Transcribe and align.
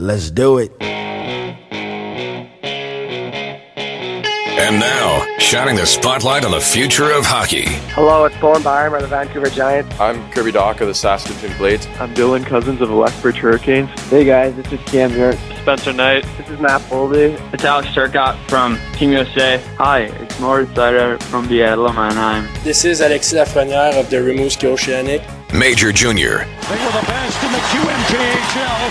Let's 0.00 0.30
do 0.30 0.58
it. 0.58 0.70
And 4.60 4.78
now, 4.78 5.26
shining 5.40 5.74
the 5.74 5.86
spotlight 5.86 6.44
on 6.44 6.52
the 6.52 6.60
future 6.60 7.10
of 7.10 7.26
hockey. 7.26 7.64
Hello, 7.94 8.24
it's 8.24 8.36
Bowen 8.36 8.62
Byram 8.62 8.94
of 8.94 9.00
the 9.02 9.08
Vancouver 9.08 9.50
Giants. 9.50 9.98
I'm 9.98 10.30
Kirby 10.30 10.52
Dach 10.52 10.80
of 10.80 10.86
the 10.86 10.94
Saskatoon 10.94 11.56
Blades. 11.58 11.88
I'm 11.98 12.14
Dylan 12.14 12.46
Cozens 12.46 12.80
of 12.80 12.90
the 12.90 12.94
Lethbridge 12.94 13.38
Hurricanes. 13.38 13.90
Hey 14.02 14.24
guys, 14.24 14.54
this 14.54 14.70
is 14.70 14.78
Cam 14.84 15.10
York. 15.12 15.34
Spencer 15.62 15.92
Knight. 15.92 16.24
This 16.36 16.48
is 16.48 16.60
Matt 16.60 16.82
Boldy. 16.82 17.36
It's 17.52 17.64
Alex 17.64 17.88
Turcotte 17.88 18.38
from 18.48 18.78
Team 18.92 19.10
USA. 19.10 19.60
Hi, 19.78 20.02
it's 20.02 20.38
Moritz 20.38 20.70
Seider 20.74 21.20
from 21.24 21.48
the 21.48 21.58
Seattle, 21.58 21.88
Anaheim. 21.88 22.46
This 22.62 22.84
is 22.84 23.00
Alexis 23.00 23.36
Lafreniere 23.36 23.98
of 23.98 24.10
the 24.10 24.18
Rimouski 24.18 24.66
Oceanic. 24.66 25.22
Major 25.58 25.90
Junior. 25.90 26.46
They 26.70 26.78
were 26.78 26.92
the 26.92 27.06
best 27.10 27.42
in 27.42 27.50
the 27.50 27.58
QMJHL, 27.58 28.82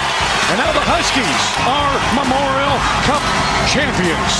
and 0.51 0.57
now 0.59 0.73
the 0.73 0.83
Huskies 0.83 1.43
are 1.63 1.95
Memorial 2.11 2.75
Cup 3.07 3.23
champions. 3.71 4.35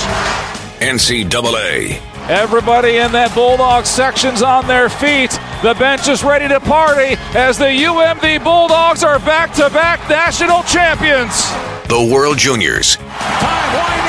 NCAA. 0.83 2.01
Everybody 2.29 2.97
in 2.97 3.13
that 3.13 3.33
Bulldog 3.33 3.85
section's 3.85 4.41
on 4.41 4.67
their 4.67 4.89
feet. 4.89 5.39
The 5.63 5.73
bench 5.75 6.09
is 6.09 6.21
ready 6.21 6.49
to 6.49 6.59
party 6.59 7.15
as 7.33 7.57
the 7.57 7.71
UMD 7.71 8.43
Bulldogs 8.43 9.05
are 9.05 9.19
back 9.19 9.53
to 9.53 9.69
back 9.69 10.09
national 10.09 10.63
champions. 10.63 11.47
The 11.87 12.13
World 12.13 12.37
Juniors. 12.37 12.97
Time 12.97 14.06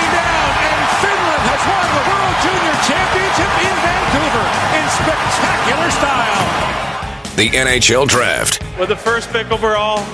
The 7.39 7.51
NHL 7.51 8.09
Draft. 8.09 8.61
With 8.81 8.89
the 8.89 8.97
first 8.97 9.31
pick 9.31 9.53
overall, 9.53 10.05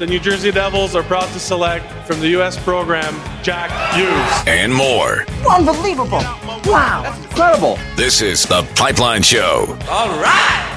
the 0.00 0.06
New 0.06 0.18
Jersey 0.18 0.50
Devils 0.50 0.96
are 0.96 1.04
proud 1.04 1.32
to 1.32 1.38
select 1.38 1.86
from 2.08 2.18
the 2.18 2.26
U.S. 2.30 2.60
program 2.60 3.14
Jack 3.40 3.70
Hughes. 3.94 4.48
And 4.48 4.74
more. 4.74 5.24
Unbelievable. 5.48 6.18
Wow. 6.64 7.02
That's 7.04 7.24
incredible. 7.24 7.78
This 7.94 8.20
is 8.20 8.42
The 8.42 8.68
Pipeline 8.74 9.22
Show. 9.22 9.78
All 9.88 10.08
right. 10.08 10.68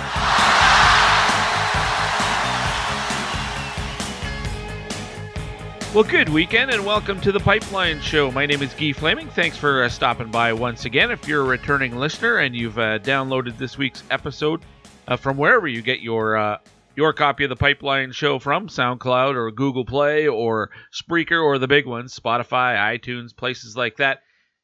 Well, 5.95 6.03
good 6.03 6.29
weekend 6.29 6.69
and 6.69 6.85
welcome 6.85 7.19
to 7.21 7.31
the 7.31 7.39
Pipeline 7.39 7.99
Show. 7.99 8.29
My 8.29 8.45
name 8.45 8.61
is 8.61 8.75
Guy 8.75 8.91
Flaming. 8.91 9.27
Thanks 9.29 9.57
for 9.57 9.83
uh, 9.83 9.89
stopping 9.89 10.29
by 10.29 10.53
once 10.53 10.85
again. 10.85 11.09
If 11.09 11.27
you're 11.27 11.41
a 11.41 11.45
returning 11.45 11.97
listener 11.97 12.37
and 12.37 12.55
you've 12.55 12.77
uh, 12.77 12.99
downloaded 12.99 13.57
this 13.57 13.79
week's 13.79 14.03
episode 14.11 14.61
uh, 15.07 15.17
from 15.17 15.37
wherever 15.37 15.67
you 15.67 15.81
get 15.81 15.99
your 16.01 16.37
uh, 16.37 16.57
your 16.95 17.13
copy 17.13 17.43
of 17.43 17.49
the 17.49 17.55
Pipeline 17.55 18.11
Show 18.11 18.39
from 18.39 18.67
SoundCloud 18.67 19.35
or 19.35 19.51
Google 19.51 19.85
Play 19.85 20.27
or 20.27 20.71
Spreaker 20.93 21.43
or 21.43 21.57
the 21.57 21.67
big 21.67 21.85
ones, 21.85 22.17
Spotify, 22.17 22.77
iTunes, 22.77 23.35
places 23.35 23.75
like 23.75 23.97
that. 23.97 24.21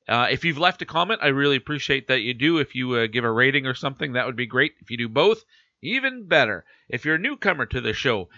Uh, 0.07 0.27
if 0.31 0.45
you've 0.45 0.57
left 0.57 0.81
a 0.81 0.85
comment, 0.85 1.19
I 1.21 1.27
really 1.27 1.57
appreciate 1.57 2.07
that 2.07 2.21
you 2.21 2.33
do. 2.33 2.57
If 2.57 2.73
you 2.75 2.93
uh, 2.95 3.07
give 3.07 3.23
a 3.23 3.31
rating 3.31 3.67
or 3.67 3.73
something, 3.73 4.13
that 4.13 4.25
would 4.25 4.35
be 4.35 4.47
great. 4.47 4.73
If 4.81 4.89
you 4.89 4.97
do 4.97 5.09
both, 5.09 5.43
even 5.81 6.27
better. 6.27 6.65
If 6.89 7.05
you're 7.05 7.15
a 7.15 7.19
newcomer 7.19 7.65
to 7.67 7.81
the 7.81 7.93
show, 7.93 8.29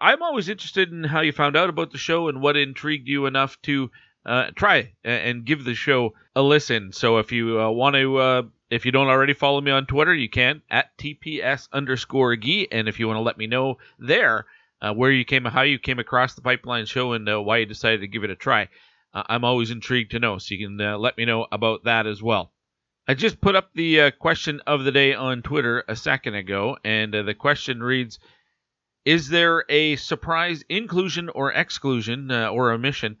I'm 0.00 0.22
always 0.22 0.48
interested 0.48 0.92
in 0.92 1.04
how 1.04 1.20
you 1.20 1.32
found 1.32 1.56
out 1.56 1.70
about 1.70 1.92
the 1.92 1.98
show 1.98 2.28
and 2.28 2.40
what 2.40 2.56
intrigued 2.56 3.08
you 3.08 3.26
enough 3.26 3.60
to 3.62 3.90
uh, 4.26 4.50
try 4.54 4.92
and 5.04 5.44
give 5.44 5.64
the 5.64 5.74
show 5.74 6.14
a 6.36 6.42
listen. 6.42 6.92
So 6.92 7.18
if 7.18 7.32
you 7.32 7.60
uh, 7.60 7.70
want 7.70 7.96
to, 7.96 8.16
uh, 8.18 8.42
if 8.70 8.86
you 8.86 8.92
don't 8.92 9.08
already 9.08 9.34
follow 9.34 9.60
me 9.60 9.70
on 9.70 9.86
Twitter, 9.86 10.14
you 10.14 10.28
can 10.28 10.62
at 10.70 10.96
TPS 10.96 11.68
underscore 11.72 12.36
Gee. 12.36 12.68
And 12.70 12.88
if 12.88 12.98
you 12.98 13.06
want 13.06 13.18
to 13.18 13.22
let 13.22 13.38
me 13.38 13.46
know 13.46 13.78
there 13.98 14.46
uh, 14.80 14.92
where 14.94 15.10
you 15.10 15.24
came, 15.24 15.44
how 15.44 15.62
you 15.62 15.78
came 15.78 15.98
across 15.98 16.34
the 16.34 16.42
Pipeline 16.42 16.86
Show 16.86 17.12
and 17.12 17.28
uh, 17.28 17.40
why 17.42 17.58
you 17.58 17.66
decided 17.66 18.00
to 18.00 18.08
give 18.08 18.24
it 18.24 18.30
a 18.30 18.36
try, 18.36 18.68
uh, 19.12 19.24
I'm 19.26 19.44
always 19.44 19.70
intrigued 19.70 20.12
to 20.12 20.18
know. 20.18 20.38
So 20.38 20.54
you 20.54 20.66
can 20.66 21.00
let 21.00 21.16
me 21.16 21.24
know 21.24 21.46
about 21.50 21.84
that 21.84 22.06
as 22.06 22.22
well. 22.22 22.52
I 23.08 23.14
just 23.14 23.40
put 23.40 23.56
up 23.56 23.70
the 23.74 24.12
question 24.12 24.60
of 24.66 24.84
the 24.84 24.92
day 24.92 25.14
on 25.14 25.42
Twitter 25.42 25.84
a 25.88 25.96
second 25.96 26.34
ago, 26.36 26.78
and 26.84 27.12
the 27.12 27.34
question 27.34 27.82
reads 27.82 28.20
is 29.04 29.28
there 29.28 29.64
a 29.68 29.96
surprise 29.96 30.62
inclusion 30.68 31.30
or 31.30 31.52
exclusion 31.52 32.30
uh, 32.30 32.50
or 32.50 32.70
omission 32.70 33.16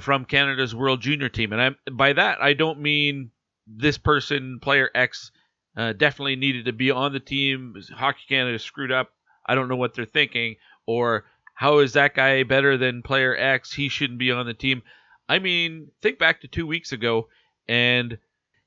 from 0.00 0.24
Canada's 0.24 0.74
World 0.74 1.00
Junior 1.00 1.28
team? 1.28 1.52
And 1.52 1.60
I, 1.60 1.90
by 1.90 2.12
that, 2.12 2.40
I 2.40 2.52
don't 2.52 2.80
mean 2.80 3.30
this 3.66 3.98
person, 3.98 4.60
player 4.60 4.90
X, 4.94 5.30
uh, 5.76 5.92
definitely 5.92 6.36
needed 6.36 6.66
to 6.66 6.72
be 6.72 6.90
on 6.90 7.12
the 7.12 7.20
team. 7.20 7.74
Hockey 7.94 8.22
Canada 8.28 8.58
screwed 8.58 8.92
up. 8.92 9.10
I 9.46 9.54
don't 9.54 9.68
know 9.68 9.76
what 9.76 9.94
they're 9.94 10.04
thinking. 10.04 10.56
Or 10.86 11.24
how 11.54 11.78
is 11.78 11.94
that 11.94 12.14
guy 12.14 12.42
better 12.42 12.76
than 12.76 13.02
player 13.02 13.36
X? 13.36 13.72
He 13.72 13.88
shouldn't 13.88 14.18
be 14.18 14.30
on 14.30 14.46
the 14.46 14.54
team. 14.54 14.82
I 15.28 15.38
mean, 15.38 15.90
think 16.02 16.18
back 16.18 16.40
to 16.42 16.48
two 16.48 16.66
weeks 16.66 16.92
ago, 16.92 17.28
and 17.66 18.18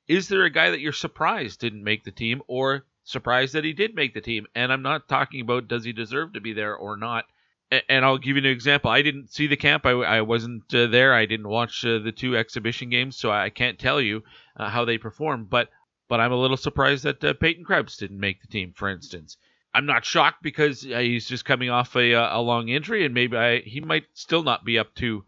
is 0.08 0.28
there 0.28 0.44
a 0.44 0.50
guy 0.50 0.72
that 0.72 0.80
you're 0.80 0.92
surprised 0.92 1.60
didn't 1.60 1.84
make 1.84 2.04
the 2.04 2.12
team, 2.12 2.42
or 2.48 2.86
surprised 3.08 3.54
that 3.54 3.64
he 3.64 3.74
did 3.74 3.96
make 3.96 4.14
the 4.14 4.22
team. 4.22 4.46
And 4.54 4.72
I'm 4.72 4.82
not 4.82 5.08
talking 5.08 5.42
about 5.42 5.68
does 5.68 5.86
he 5.86 5.94
deserve 5.94 6.34
to 6.34 6.42
be 6.42 6.54
there 6.54 6.76
or 6.76 6.98
not. 6.98 7.26
And 7.70 8.06
I'll 8.06 8.18
give 8.18 8.38
you 8.38 8.44
an 8.44 8.46
example. 8.46 8.90
I 8.90 9.02
didn't 9.02 9.34
see 9.34 9.48
the 9.48 9.58
camp. 9.58 9.86
I, 9.86 9.92
I 9.92 10.22
wasn't 10.22 10.74
uh, 10.74 10.88
there. 10.88 11.14
I 11.14 11.26
didn't 11.26 11.50
watch 11.50 11.84
uh, 11.84 12.00
the 12.00 12.14
two 12.14 12.38
exhibition 12.38 12.90
games, 12.90 13.18
so 13.18 13.30
I 13.30 13.50
can't 13.50 13.78
tell 13.78 14.00
you 14.00 14.24
uh, 14.56 14.70
how 14.70 14.86
they 14.86 14.98
performed. 14.98 15.50
But 15.50 15.70
but 16.08 16.22
I'm 16.22 16.32
a 16.32 16.40
little 16.40 16.56
surprised 16.56 17.04
that 17.04 17.22
uh, 17.22 17.34
Peyton 17.34 17.66
Krebs 17.66 17.98
didn't 17.98 18.22
make 18.22 18.42
the 18.42 18.48
team, 18.48 18.72
for 18.74 18.88
instance. 18.88 19.36
I'm 19.74 19.86
not 19.86 20.06
shocked 20.06 20.42
because 20.42 20.86
uh, 20.86 21.00
he's 21.00 21.28
just 21.28 21.44
coming 21.44 21.70
off 21.70 21.94
a, 21.98 22.14
uh, 22.14 22.40
a 22.40 22.42
long 22.42 22.70
injury, 22.70 23.04
and 23.04 23.14
maybe 23.14 23.36
I, 23.36 23.60
he 23.60 23.82
might 23.82 24.06
still 24.14 24.44
not 24.44 24.64
be 24.64 24.80
up 24.80 24.96
to 24.96 25.26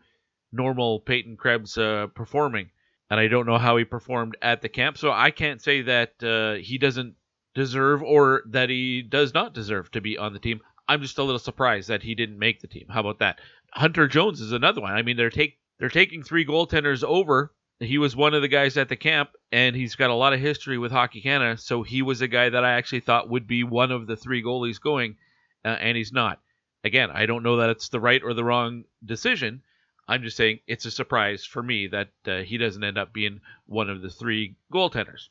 normal 0.54 1.02
Peyton 1.02 1.36
Krebs 1.36 1.74
performing. 1.74 2.70
And 3.12 3.20
I 3.20 3.28
don't 3.28 3.48
know 3.48 3.58
how 3.58 3.76
he 3.76 3.84
performed 3.84 4.38
at 4.42 4.62
the 4.62 4.70
camp, 4.70 4.98
so 4.98 5.12
I 5.12 5.32
can't 5.32 5.62
say 5.62 5.82
that 5.82 6.60
he 6.64 6.78
doesn't 6.78 7.16
deserve 7.54 8.02
or 8.02 8.44
that 8.48 8.70
he 8.70 9.02
does 9.02 9.34
not 9.34 9.54
deserve 9.54 9.92
to 9.92 10.00
be 10.02 10.18
on 10.18 10.32
the 10.32 10.40
team. 10.40 10.62
I'm 10.90 11.04
just 11.04 11.20
a 11.20 11.24
little 11.24 11.40
surprised 11.40 11.88
that 11.90 12.02
he 12.02 12.16
didn't 12.16 12.40
make 12.40 12.62
the 12.62 12.68
team. 12.68 12.88
How 12.90 13.02
about 13.02 13.20
that? 13.20 13.40
Hunter 13.72 14.08
Jones 14.08 14.42
is 14.42 14.52
another 14.52 14.82
one. 14.82 14.94
I 14.94 15.04
mean, 15.04 15.18
they're 15.18 15.30
take 15.30 15.60
they're 15.78 15.88
taking 15.88 16.24
three 16.24 16.46
goaltenders 16.46 17.04
over. 17.04 17.54
He 17.80 18.00
was 18.00 18.16
one 18.16 18.34
of 18.34 18.42
the 18.42 18.48
guys 18.48 18.76
at 18.76 18.90
the 18.90 18.98
camp, 18.98 19.30
and 19.52 19.76
he's 19.76 19.96
got 19.96 20.10
a 20.10 20.16
lot 20.16 20.34
of 20.34 20.40
history 20.40 20.80
with 20.80 20.92
Hockey 20.92 21.22
Canada. 21.22 21.62
So 21.62 21.84
he 21.84 22.02
was 22.02 22.22
a 22.22 22.28
guy 22.28 22.50
that 22.50 22.66
I 22.66 22.74
actually 22.74 23.02
thought 23.02 23.30
would 23.30 23.46
be 23.46 23.64
one 23.64 23.92
of 23.92 24.08
the 24.08 24.18
three 24.18 24.44
goalies 24.44 24.82
going, 24.82 25.16
uh, 25.64 25.70
and 25.80 25.96
he's 25.96 26.12
not. 26.12 26.42
Again, 26.84 27.12
I 27.12 27.28
don't 27.28 27.44
know 27.44 27.58
that 27.58 27.70
it's 27.70 27.90
the 27.90 28.00
right 28.00 28.22
or 28.24 28.34
the 28.34 28.44
wrong 28.44 28.84
decision. 29.06 29.62
I'm 30.08 30.24
just 30.24 30.38
saying 30.38 30.60
it's 30.66 30.86
a 30.86 30.92
surprise 30.92 31.46
for 31.46 31.62
me 31.62 31.88
that 31.88 32.10
uh, 32.26 32.38
he 32.40 32.58
doesn't 32.58 32.84
end 32.84 32.98
up 32.98 33.14
being 33.14 33.42
one 33.68 33.92
of 33.92 34.02
the 34.02 34.10
three 34.10 34.56
goaltenders. 34.74 35.30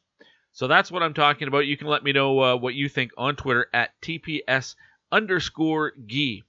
So 0.52 0.68
that's 0.68 0.92
what 0.92 1.02
I'm 1.02 1.14
talking 1.14 1.48
about. 1.48 1.66
You 1.66 1.76
can 1.76 1.88
let 1.88 2.04
me 2.04 2.12
know 2.12 2.40
uh, 2.40 2.56
what 2.56 2.74
you 2.74 2.88
think 2.88 3.10
on 3.18 3.34
Twitter 3.34 3.66
at 3.74 4.00
TPS 4.00 4.76
underscore 5.10 5.92
Gee. 6.06 6.44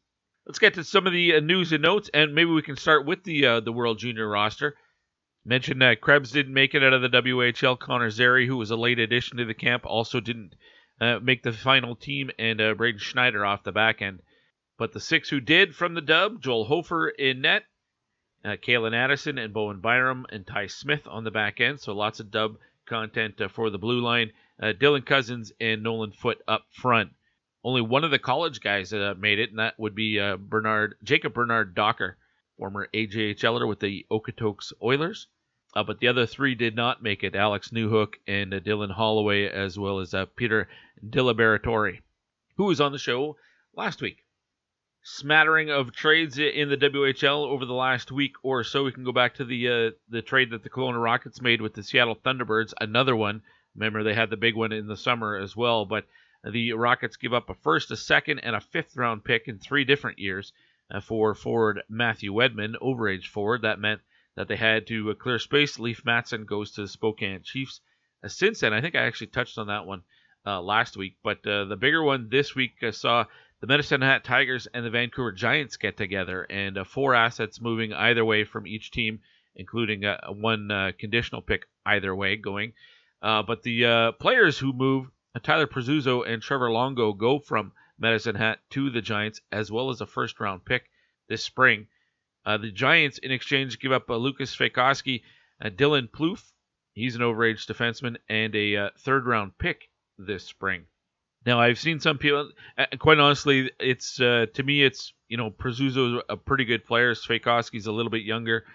Let's 0.45 0.59
get 0.59 0.73
to 0.75 0.83
some 0.83 1.05
of 1.05 1.13
the 1.13 1.35
uh, 1.35 1.39
news 1.39 1.71
and 1.71 1.83
notes, 1.83 2.09
and 2.13 2.33
maybe 2.33 2.51
we 2.51 2.61
can 2.61 2.75
start 2.75 3.05
with 3.05 3.23
the 3.23 3.45
uh, 3.45 3.59
the 3.59 3.71
World 3.71 3.99
Junior 3.99 4.27
roster. 4.27 4.75
Mentioned 5.45 5.81
that 5.81 6.01
Krebs 6.01 6.31
didn't 6.31 6.53
make 6.53 6.73
it 6.73 6.83
out 6.83 6.93
of 6.93 7.01
the 7.01 7.09
WHL. 7.09 7.79
Connor 7.79 8.09
Zary, 8.09 8.47
who 8.47 8.57
was 8.57 8.71
a 8.71 8.75
late 8.75 8.99
addition 8.99 9.37
to 9.37 9.45
the 9.45 9.53
camp, 9.53 9.85
also 9.85 10.19
didn't 10.19 10.55
uh, 10.99 11.19
make 11.19 11.43
the 11.43 11.53
final 11.53 11.95
team, 11.95 12.29
and 12.37 12.59
uh, 12.59 12.73
Braden 12.73 12.99
Schneider 12.99 13.45
off 13.45 13.63
the 13.63 13.71
back 13.71 14.01
end. 14.01 14.21
But 14.77 14.93
the 14.93 14.99
six 14.99 15.29
who 15.29 15.39
did 15.39 15.75
from 15.75 15.93
the 15.93 16.01
dub, 16.01 16.41
Joel 16.41 16.65
Hofer 16.65 17.09
in 17.09 17.41
net, 17.41 17.63
uh, 18.43 18.55
Calen 18.55 18.93
Addison 18.93 19.37
and 19.37 19.53
Bowen 19.53 19.81
Byram 19.81 20.25
and 20.29 20.47
Ty 20.47 20.67
Smith 20.67 21.07
on 21.07 21.23
the 21.23 21.31
back 21.31 21.59
end. 21.59 21.79
So 21.79 21.93
lots 21.93 22.19
of 22.19 22.31
dub 22.31 22.57
content 22.85 23.39
uh, 23.41 23.49
for 23.49 23.69
the 23.69 23.77
blue 23.77 24.01
line. 24.01 24.31
Uh, 24.61 24.73
Dylan 24.73 25.05
Cozens 25.05 25.51
and 25.59 25.83
Nolan 25.83 26.11
Foote 26.11 26.41
up 26.47 26.65
front. 26.71 27.11
Only 27.63 27.81
one 27.81 28.03
of 28.03 28.11
the 28.11 28.19
college 28.19 28.61
guys 28.61 28.93
uh, 28.93 29.15
made 29.17 29.39
it, 29.39 29.49
and 29.49 29.59
that 29.59 29.77
would 29.77 29.95
be 29.95 30.19
uh, 30.19 30.37
Bernard 30.37 30.95
Jacob 31.03 31.33
Bernard 31.33 31.75
Docker, 31.75 32.17
former 32.57 32.87
AJHLer 32.93 33.67
with 33.67 33.79
the 33.79 34.05
Okotoks 34.11 34.71
Oilers. 34.81 35.27
Uh, 35.75 35.83
but 35.83 35.99
the 35.99 36.07
other 36.07 36.25
three 36.25 36.55
did 36.55 36.75
not 36.75 37.03
make 37.03 37.23
it: 37.23 37.35
Alex 37.35 37.69
Newhook 37.69 38.15
and 38.27 38.53
uh, 38.53 38.59
Dylan 38.59 38.91
Holloway, 38.91 39.47
as 39.47 39.77
well 39.77 39.99
as 39.99 40.15
Peter 40.35 40.69
Diliberatore, 41.05 41.99
who 42.55 42.65
was 42.65 42.81
on 42.81 42.91
the 42.91 42.97
show 42.97 43.35
last 43.75 44.01
week 44.01 44.23
smattering 45.01 45.69
of 45.69 45.91
trades 45.91 46.37
in 46.37 46.69
the 46.69 46.77
WHL 46.77 47.47
over 47.47 47.65
the 47.65 47.73
last 47.73 48.11
week 48.11 48.33
or 48.43 48.63
so. 48.63 48.83
We 48.83 48.91
can 48.91 49.03
go 49.03 49.11
back 49.11 49.35
to 49.35 49.45
the 49.45 49.67
uh, 49.67 49.91
the 50.09 50.21
trade 50.21 50.51
that 50.51 50.63
the 50.63 50.69
Kelowna 50.69 51.01
Rockets 51.01 51.41
made 51.41 51.61
with 51.61 51.73
the 51.73 51.83
Seattle 51.83 52.15
Thunderbirds. 52.15 52.73
Another 52.79 53.15
one. 53.15 53.41
Remember, 53.75 54.03
they 54.03 54.13
had 54.13 54.29
the 54.29 54.37
big 54.37 54.55
one 54.55 54.71
in 54.71 54.87
the 54.87 54.97
summer 54.97 55.37
as 55.37 55.55
well. 55.55 55.85
But 55.85 56.05
the 56.43 56.73
Rockets 56.73 57.17
give 57.17 57.33
up 57.33 57.49
a 57.49 57.53
first, 57.53 57.91
a 57.91 57.97
second, 57.97 58.39
and 58.39 58.55
a 58.55 58.61
fifth 58.61 58.95
round 58.95 59.23
pick 59.23 59.47
in 59.47 59.57
three 59.57 59.83
different 59.83 60.19
years 60.19 60.53
uh, 60.91 60.99
for 60.99 61.35
forward 61.35 61.81
Matthew 61.89 62.33
Wedman, 62.33 62.75
overage 62.81 63.27
forward. 63.27 63.63
That 63.63 63.79
meant 63.79 64.01
that 64.35 64.47
they 64.47 64.55
had 64.55 64.87
to 64.87 65.11
uh, 65.11 65.13
clear 65.15 65.39
space. 65.39 65.79
Leif 65.79 66.03
Mattson 66.03 66.45
goes 66.45 66.71
to 66.71 66.81
the 66.81 66.87
Spokane 66.87 67.43
Chiefs. 67.43 67.81
Uh, 68.23 68.27
since 68.27 68.61
then, 68.61 68.73
I 68.73 68.81
think 68.81 68.95
I 68.95 69.03
actually 69.03 69.27
touched 69.27 69.57
on 69.57 69.67
that 69.67 69.85
one 69.85 70.03
uh, 70.45 70.61
last 70.61 70.97
week. 70.97 71.17
But 71.23 71.45
uh, 71.45 71.65
the 71.65 71.77
bigger 71.77 72.03
one 72.03 72.29
this 72.29 72.55
week 72.55 72.73
I 72.81 72.91
saw 72.91 73.25
the 73.61 73.67
Medicine 73.67 74.01
Hat 74.01 74.23
Tigers 74.23 74.67
and 74.73 74.85
the 74.85 74.89
Vancouver 74.89 75.33
Giants 75.33 75.77
get 75.77 75.97
together, 75.97 76.43
and 76.43 76.77
uh, 76.77 76.83
four 76.85 77.13
assets 77.13 77.59
moving 77.59 77.93
either 77.93 78.23
way 78.23 78.45
from 78.45 78.65
each 78.65 78.91
team, 78.91 79.19
including 79.55 80.05
uh, 80.05 80.17
one 80.29 80.71
uh, 80.71 80.91
conditional 80.97 81.41
pick 81.41 81.65
either 81.85 82.15
way 82.15 82.37
going. 82.37 82.73
Uh, 83.21 83.43
but 83.43 83.63
the 83.63 83.85
uh, 83.85 84.11
players 84.13 84.57
who 84.57 84.71
move, 84.71 85.07
uh, 85.07 85.09
Tyler 85.43 85.67
Preziuso 85.67 86.27
and 86.27 86.41
Trevor 86.41 86.71
Longo, 86.71 87.13
go 87.13 87.39
from 87.39 87.71
Medicine 87.97 88.35
Hat 88.35 88.59
to 88.71 88.89
the 88.89 89.01
Giants, 89.01 89.41
as 89.51 89.71
well 89.71 89.89
as 89.89 90.01
a 90.01 90.05
first 90.07 90.39
round 90.39 90.65
pick 90.65 90.89
this 91.27 91.43
spring. 91.43 91.87
the 92.45 92.71
Giants, 92.71 93.17
in 93.19 93.31
exchange, 93.31 93.79
give 93.79 93.91
up 93.91 94.09
Lukas 94.09 94.55
Svejkovsky, 94.55 95.21
Dylan 95.63 96.09
Plouffe, 96.09 96.51
he's 96.93 97.15
an 97.15 97.21
overage 97.21 97.65
defenseman, 97.65 98.17
and 98.27 98.55
a 98.55 98.89
third 98.97 99.25
round 99.25 99.57
pick 99.57 99.89
this 100.17 100.43
spring. 100.43 100.85
Now 101.45 101.59
I've 101.59 101.79
seen 101.79 101.99
some 101.99 102.17
people. 102.17 102.51
Quite 102.99 103.19
honestly, 103.19 103.71
it's 103.79 104.19
uh, 104.19 104.47
to 104.53 104.63
me 104.63 104.83
it's 104.83 105.13
you 105.27 105.37
know 105.37 105.49
Preziuso's 105.49 106.21
a 106.29 106.35
pretty 106.35 106.65
good 106.65 106.85
player. 106.85 107.13
Svejkovsky's 107.13 107.87
a 107.87 107.91
little 107.91 108.11
bit 108.11 108.23
younger. 108.23 108.65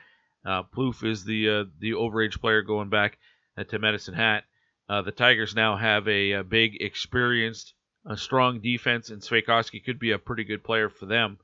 Uh, 0.45 0.63
Plouffe 0.63 1.05
is 1.05 1.25
the 1.25 1.49
uh, 1.49 1.65
the 1.79 1.93
overage 1.93 2.41
player 2.41 2.63
going 2.63 2.89
back 2.89 3.19
uh, 3.59 3.65
to 3.65 3.79
Medicine 3.79 4.15
Hat. 4.15 4.45
Uh, 4.89 5.03
the 5.03 5.13
Tigers 5.13 5.55
now 5.55 5.77
have 5.77 6.07
a, 6.09 6.33
a 6.33 6.45
big, 6.45 6.77
experienced, 6.81 7.75
a 8.07 8.17
strong 8.17 8.61
defense, 8.61 9.11
and 9.11 9.23
Svejkovsky 9.23 9.85
could 9.85 9.99
be 9.99 10.11
a 10.11 10.19
pretty 10.19 10.45
good 10.45 10.63
player 10.63 10.89
for 10.89 11.07
them. 11.07 11.39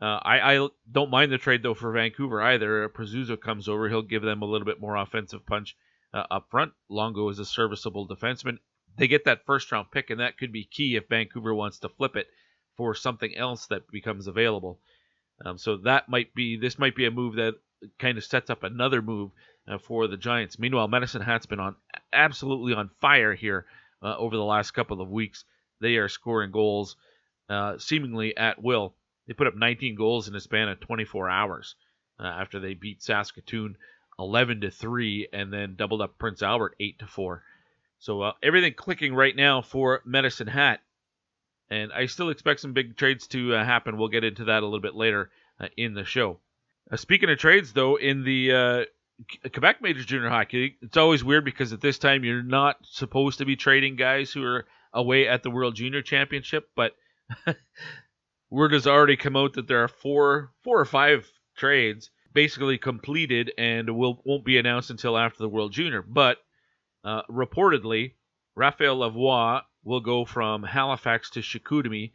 Uh, 0.00 0.18
I, 0.22 0.54
I, 0.56 0.68
don't 0.90 1.10
mind 1.10 1.30
the 1.30 1.38
trade 1.38 1.62
though 1.62 1.74
for 1.74 1.92
Vancouver 1.92 2.42
either. 2.42 2.88
Preziuso 2.88 3.40
comes 3.40 3.68
over, 3.68 3.88
he'll 3.88 4.02
give 4.02 4.22
them 4.22 4.42
a 4.42 4.46
little 4.46 4.64
bit 4.64 4.80
more 4.80 4.96
offensive 4.96 5.46
punch 5.46 5.76
uh, 6.12 6.24
up 6.30 6.50
front. 6.50 6.72
Longo 6.88 7.28
is 7.28 7.38
a 7.38 7.44
serviceable 7.44 8.08
defenseman, 8.08 8.58
they 8.96 9.08
get 9.08 9.24
that 9.24 9.46
first 9.46 9.70
round 9.72 9.90
pick, 9.90 10.10
and 10.10 10.20
that 10.20 10.38
could 10.38 10.52
be 10.52 10.64
key 10.64 10.96
if 10.96 11.08
Vancouver 11.08 11.54
wants 11.54 11.78
to 11.80 11.88
flip 11.88 12.16
it 12.16 12.28
for 12.76 12.94
something 12.94 13.34
else 13.36 13.66
that 13.66 13.90
becomes 13.90 14.26
available. 14.26 14.80
Um, 15.44 15.58
so 15.58 15.78
that 15.78 16.08
might 16.08 16.34
be 16.34 16.56
this 16.56 16.78
might 16.78 16.94
be 16.94 17.06
a 17.06 17.10
move 17.10 17.36
that 17.36 17.54
kind 17.98 18.18
of 18.18 18.24
sets 18.24 18.50
up 18.50 18.62
another 18.62 19.02
move 19.02 19.30
uh, 19.30 19.34
for 19.80 20.08
the 20.08 20.16
Giants. 20.16 20.58
Meanwhile, 20.58 20.88
Medicine 20.88 21.22
Hat's 21.22 21.46
been 21.46 21.60
on 21.60 21.76
absolutely 22.12 22.74
on 22.74 22.90
fire 23.00 23.34
here 23.34 23.66
uh, 24.02 24.16
over 24.16 24.36
the 24.36 24.44
last 24.44 24.72
couple 24.72 25.00
of 25.00 25.10
weeks. 25.10 25.44
They 25.80 25.96
are 25.96 26.08
scoring 26.08 26.50
goals 26.50 26.96
uh, 27.48 27.78
seemingly 27.78 28.36
at 28.36 28.62
will. 28.62 28.94
They 29.26 29.34
put 29.34 29.46
up 29.46 29.56
19 29.56 29.94
goals 29.94 30.28
in 30.28 30.34
a 30.34 30.40
span 30.40 30.68
of 30.68 30.80
24 30.80 31.28
hours 31.28 31.76
uh, 32.18 32.24
after 32.26 32.58
they 32.58 32.74
beat 32.74 33.02
Saskatoon 33.02 33.76
11 34.18 34.60
to 34.62 34.70
three 34.70 35.28
and 35.32 35.52
then 35.52 35.74
doubled 35.76 36.02
up 36.02 36.18
Prince 36.18 36.42
Albert 36.42 36.74
8 36.78 36.98
to 37.00 37.06
four. 37.06 37.42
So 37.98 38.22
uh, 38.22 38.32
everything 38.42 38.74
clicking 38.74 39.14
right 39.14 39.34
now 39.34 39.62
for 39.62 40.02
Medicine 40.04 40.48
Hat. 40.48 40.80
And 41.70 41.92
I 41.92 42.06
still 42.06 42.28
expect 42.28 42.60
some 42.60 42.74
big 42.74 42.96
trades 42.96 43.26
to 43.28 43.54
uh, 43.54 43.64
happen. 43.64 43.96
We'll 43.96 44.08
get 44.08 44.24
into 44.24 44.44
that 44.44 44.62
a 44.62 44.66
little 44.66 44.80
bit 44.80 44.94
later 44.94 45.30
uh, 45.58 45.68
in 45.76 45.94
the 45.94 46.04
show. 46.04 46.38
Uh, 46.90 46.96
speaking 46.96 47.30
of 47.30 47.38
trades, 47.38 47.72
though, 47.72 47.96
in 47.96 48.24
the 48.24 48.52
uh, 48.52 48.84
Quebec 49.42 49.82
Major 49.82 50.04
Junior 50.04 50.28
Hockey, 50.28 50.76
it's 50.82 50.96
always 50.96 51.24
weird 51.24 51.44
because 51.44 51.72
at 51.72 51.80
this 51.80 51.98
time 51.98 52.24
you're 52.24 52.42
not 52.42 52.76
supposed 52.82 53.38
to 53.38 53.44
be 53.44 53.56
trading 53.56 53.96
guys 53.96 54.32
who 54.32 54.44
are 54.44 54.66
away 54.92 55.26
at 55.28 55.42
the 55.42 55.50
World 55.50 55.74
Junior 55.74 56.02
Championship, 56.02 56.70
but 56.76 56.92
word 58.50 58.72
has 58.72 58.86
already 58.86 59.16
come 59.16 59.36
out 59.36 59.54
that 59.54 59.66
there 59.66 59.82
are 59.82 59.88
four, 59.88 60.52
four 60.62 60.78
or 60.78 60.84
five 60.84 61.30
trades 61.56 62.10
basically 62.32 62.78
completed 62.78 63.52
and 63.58 63.94
will 63.96 64.22
won't 64.24 64.44
be 64.44 64.58
announced 64.58 64.90
until 64.90 65.18
after 65.18 65.38
the 65.38 65.48
World 65.48 65.72
Junior. 65.72 66.02
But 66.02 66.38
uh, 67.04 67.22
reportedly, 67.30 68.14
Raphael 68.54 68.98
Lavoie 68.98 69.62
will 69.84 70.00
go 70.00 70.24
from 70.24 70.62
Halifax 70.62 71.30
to 71.30 71.40
Chicoutimi. 71.40 72.12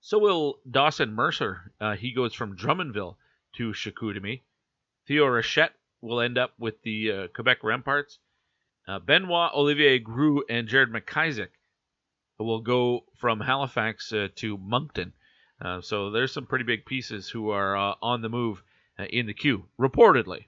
So 0.00 0.18
will 0.18 0.58
Dawson 0.70 1.14
Mercer. 1.14 1.72
Uh, 1.80 1.96
he 1.96 2.12
goes 2.12 2.34
from 2.34 2.56
Drummondville 2.56 3.16
to 3.56 3.72
Chicoutimi. 3.72 4.42
Theo 5.06 5.26
Rochette 5.26 5.74
will 6.04 6.20
end 6.20 6.38
up 6.38 6.52
with 6.58 6.80
the 6.82 7.12
uh, 7.12 7.26
Quebec 7.34 7.62
Remparts. 7.62 8.18
Uh, 8.86 8.98
Benoit 8.98 9.52
Olivier 9.54 9.98
Groulx 9.98 10.42
and 10.48 10.68
Jared 10.68 10.92
McIsaac 10.92 11.48
will 12.38 12.60
go 12.60 13.04
from 13.16 13.40
Halifax 13.40 14.12
uh, 14.12 14.28
to 14.36 14.58
Moncton. 14.58 15.12
Uh, 15.60 15.80
so 15.80 16.10
there's 16.10 16.32
some 16.32 16.46
pretty 16.46 16.64
big 16.64 16.84
pieces 16.84 17.28
who 17.28 17.50
are 17.50 17.76
uh, 17.76 17.94
on 18.02 18.20
the 18.20 18.28
move 18.28 18.62
in 18.98 19.26
the 19.26 19.34
queue, 19.34 19.64
reportedly. 19.80 20.44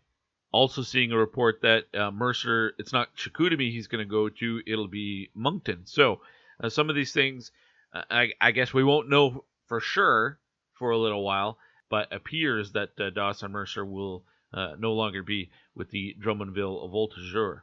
Also 0.53 0.82
seeing 0.82 1.12
a 1.12 1.19
report 1.19 1.61
that 1.62 1.85
uh, 1.94 2.11
Mercer, 2.11 2.75
it's 2.79 2.93
not 2.93 3.14
Chicoutimi 3.17 3.70
he's 3.70 3.88
going 3.88 4.05
to 4.05 4.11
go 4.11 4.29
to, 4.29 4.62
it'll 4.67 4.88
be 4.88 5.31
Moncton. 5.35 5.82
So 5.85 6.20
uh, 6.62 6.69
some 6.69 6.88
of 6.88 6.97
these 6.97 7.12
things, 7.12 7.50
uh, 7.93 8.03
I, 8.11 8.32
I, 8.41 8.53
guess 8.53 8.73
we 8.73 8.85
won't 8.85 9.08
know 9.08 9.44
for 9.67 9.81
sure 9.81 10.38
for 10.75 10.91
a 10.91 10.99
little 10.99 11.25
while, 11.25 11.58
but 11.91 12.12
appears 12.12 12.73
that 12.73 12.99
uh, 12.99 13.11
Dawson 13.11 13.53
Mercer 13.53 13.85
will 13.85 14.25
uh, 14.56 14.75
no 14.79 14.93
longer 14.94 15.23
be 15.23 15.50
with 15.75 15.91
the 15.91 16.17
Drummondville 16.20 16.91
Voltigeurs. 16.91 17.61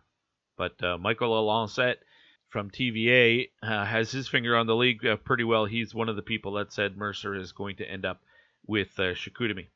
But 0.57 0.81
uh, 0.84 0.98
Michael 0.98 1.31
Alancet 1.31 1.95
from 2.50 2.69
TVA 2.69 3.50
has 3.62 4.12
his 4.12 4.28
finger 4.28 4.56
on 4.56 4.68
the 4.68 4.75
league 4.75 5.04
pretty 5.25 5.44
well. 5.44 5.66
He's 5.66 5.95
one 5.95 6.07
of 6.07 6.16
the 6.16 6.22
people 6.22 6.54
that 6.54 6.72
said 6.72 6.95
Mercer 6.95 7.36
is 7.36 7.51
going 7.51 7.78
to 7.78 7.90
end 7.90 8.06
up 8.06 8.22
with 8.68 8.92
uh, 9.00 9.13
Chicoutimi. 9.13 9.68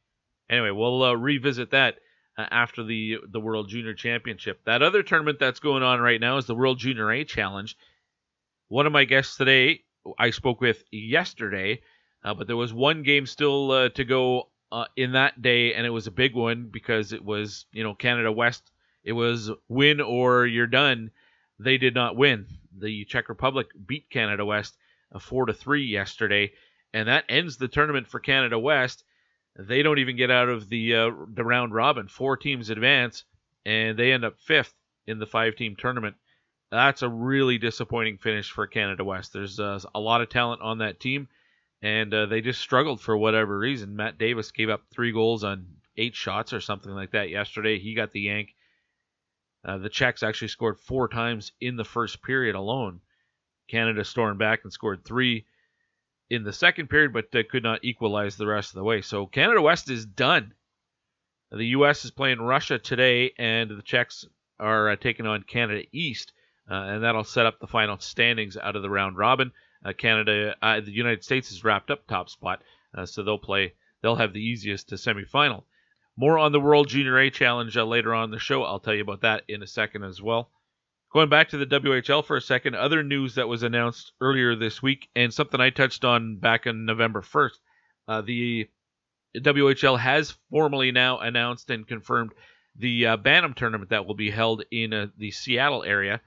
Anyway, 0.49 0.71
we'll 0.71 1.17
revisit 1.17 1.71
that 1.71 1.95
uh, 2.37 2.45
after 2.51 2.83
the 2.83 3.17
the 3.27 3.39
World 3.39 3.69
Junior 3.69 3.93
Championship. 3.93 4.61
That 4.65 4.81
other 4.81 5.03
tournament 5.03 5.39
that's 5.39 5.59
going 5.59 5.83
on 5.83 5.99
right 5.99 6.21
now 6.21 6.37
is 6.37 6.45
the 6.45 6.55
World 6.55 6.79
Junior 6.79 7.11
A 7.11 7.23
Challenge. 7.25 7.75
One 8.69 8.85
of 8.85 8.93
my 8.93 9.05
guests 9.05 9.37
today, 9.37 9.81
I 10.19 10.29
spoke 10.29 10.61
with 10.61 10.83
yesterday, 10.91 11.81
uh, 12.23 12.33
but 12.33 12.47
there 12.47 12.57
was 12.57 12.73
one 12.73 13.03
game 13.03 13.25
still 13.25 13.71
uh, 13.71 13.89
to 13.89 14.05
go 14.05 14.49
uh, 14.71 14.85
in 14.95 15.13
that 15.13 15.41
day, 15.41 15.73
and 15.73 15.85
it 15.85 15.91
was 15.91 16.07
a 16.07 16.11
big 16.11 16.35
one 16.35 16.69
because 16.71 17.13
it 17.13 17.23
was 17.23 17.65
you 17.71 17.83
know 17.83 17.93
Canada 17.93 18.31
West. 18.31 18.71
It 19.03 19.13
was 19.13 19.51
win 19.69 20.01
or 20.01 20.45
you're 20.45 20.67
done. 20.67 21.11
They 21.59 21.77
did 21.77 21.95
not 21.95 22.15
win. 22.15 22.47
The 22.77 23.05
Czech 23.05 23.29
Republic 23.29 23.67
beat 23.85 24.09
Canada 24.09 24.45
West 24.45 24.77
uh, 25.11 25.19
four 25.19 25.45
to 25.45 25.53
three 25.53 25.85
yesterday, 25.85 26.53
and 26.93 27.07
that 27.07 27.25
ends 27.29 27.57
the 27.57 27.67
tournament 27.67 28.07
for 28.07 28.19
Canada 28.19 28.59
West 28.59 29.03
they 29.57 29.81
don't 29.81 29.99
even 29.99 30.15
get 30.15 30.29
out 30.29 30.49
of 30.49 30.69
the 30.69 30.95
uh, 30.95 31.11
the 31.33 31.43
round 31.43 31.73
robin. 31.73 32.07
Four 32.07 32.37
teams 32.37 32.69
advance, 32.69 33.23
and 33.65 33.97
they 33.97 34.11
end 34.11 34.23
up 34.23 34.39
fifth 34.39 34.73
in 35.07 35.19
the 35.19 35.25
five 35.25 35.55
team 35.55 35.75
tournament. 35.75 36.15
That's 36.69 37.01
a 37.01 37.09
really 37.09 37.57
disappointing 37.57 38.17
finish 38.17 38.51
for 38.51 38.67
Canada 38.67 39.03
West. 39.03 39.33
There's 39.33 39.59
uh, 39.59 39.79
a 39.95 39.99
lot 39.99 40.21
of 40.21 40.29
talent 40.29 40.61
on 40.61 40.79
that 40.79 40.99
team, 40.99 41.27
and 41.81 42.13
uh, 42.13 42.25
they 42.25 42.41
just 42.41 42.61
struggled 42.61 43.01
for 43.01 43.17
whatever 43.17 43.57
reason. 43.57 43.95
Matt 43.95 44.17
Davis 44.17 44.51
gave 44.51 44.69
up 44.69 44.83
three 44.91 45.11
goals 45.11 45.43
on 45.43 45.67
eight 45.95 46.15
shots 46.15 46.53
or 46.53 46.61
something 46.61 46.91
like 46.91 47.11
that 47.11 47.29
yesterday. 47.29 47.79
He 47.79 47.93
got 47.93 48.11
the 48.11 48.21
yank. 48.21 48.55
Uh, 49.65 49.77
the 49.77 49.89
Czechs 49.89 50.23
actually 50.23 50.47
scored 50.47 50.79
four 50.79 51.07
times 51.07 51.51
in 51.59 51.75
the 51.75 51.83
first 51.83 52.21
period 52.23 52.55
alone. 52.55 53.01
Canada 53.67 54.05
stormed 54.05 54.39
back 54.39 54.61
and 54.63 54.71
scored 54.71 55.03
three 55.03 55.45
in 56.29 56.43
the 56.43 56.53
second 56.53 56.89
period, 56.89 57.13
but 57.13 57.33
uh, 57.35 57.43
could 57.49 57.63
not 57.63 57.83
equalize 57.83 58.35
the 58.35 58.47
rest 58.47 58.71
of 58.71 58.75
the 58.75 58.83
way. 58.83 59.01
So 59.01 59.25
Canada 59.25 59.61
West 59.61 59.89
is 59.89 60.05
done. 60.05 60.53
The 61.51 61.67
U.S. 61.67 62.03
is 62.03 62.11
playing 62.11 62.39
Russia 62.41 62.77
today, 62.77 63.33
and 63.37 63.69
the 63.69 63.81
Czechs 63.81 64.25
are 64.59 64.89
uh, 64.89 64.95
taking 64.97 65.25
on 65.25 65.43
Canada 65.43 65.83
East, 65.91 66.33
uh, 66.69 66.73
and 66.73 67.03
that'll 67.03 67.23
set 67.23 67.45
up 67.45 67.59
the 67.59 67.67
final 67.67 67.99
standings 67.99 68.57
out 68.57 68.75
of 68.75 68.81
the 68.81 68.89
round 68.89 69.17
robin. 69.17 69.51
Uh, 69.87 69.93
Canada, 69.93 70.53
uh, 70.61 70.81
the 70.81 70.91
United 70.91 71.23
States 71.23 71.47
has 71.47 71.63
wrapped 71.63 71.89
up 71.89 72.05
top 72.07 72.29
spot, 72.29 72.61
uh, 72.93 73.05
so 73.05 73.23
they'll 73.23 73.37
play. 73.37 73.73
They'll 74.01 74.17
have 74.17 74.33
the 74.33 74.43
easiest 74.43 74.89
to 74.89 74.95
semifinal. 74.95 75.63
More 76.17 76.37
on 76.37 76.51
the 76.51 76.59
World 76.59 76.89
Junior 76.89 77.17
A 77.19 77.29
Challenge 77.29 77.73
later 77.77 78.13
on 78.13 78.31
the 78.31 78.39
show. 78.39 78.63
I'll 78.63 78.81
tell 78.81 78.93
you 78.93 79.03
about 79.03 79.21
that 79.21 79.43
in 79.47 79.63
a 79.63 79.67
second 79.67 80.03
as 80.03 80.21
well. 80.21 80.51
Going 81.13 81.29
back 81.29 81.49
to 81.49 81.57
the 81.57 81.65
WHL 81.65 82.25
for 82.25 82.35
a 82.35 82.41
second, 82.41 82.75
other 82.75 83.01
news 83.01 83.35
that 83.35 83.47
was 83.47 83.63
announced 83.63 84.11
earlier 84.19 84.55
this 84.55 84.81
week, 84.81 85.07
and 85.15 85.33
something 85.33 85.61
I 85.61 85.69
touched 85.69 86.03
on 86.03 86.37
back 86.37 86.67
on 86.67 86.85
November 86.85 87.21
1st. 87.21 87.59
Uh, 88.09 88.21
the 88.21 88.67
WHL 89.37 89.99
has 89.99 90.35
formally 90.49 90.91
now 90.91 91.19
announced 91.19 91.69
and 91.69 91.87
confirmed 91.87 92.33
the 92.75 93.07
uh, 93.07 93.17
Bantam 93.17 93.53
tournament 93.53 93.91
that 93.91 94.05
will 94.05 94.15
be 94.15 94.31
held 94.31 94.63
in 94.69 94.93
uh, 94.93 95.07
the 95.17 95.31
Seattle 95.31 95.83
area. 95.83 96.19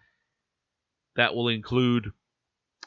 That 1.16 1.34
will 1.34 1.48
include 1.48 2.12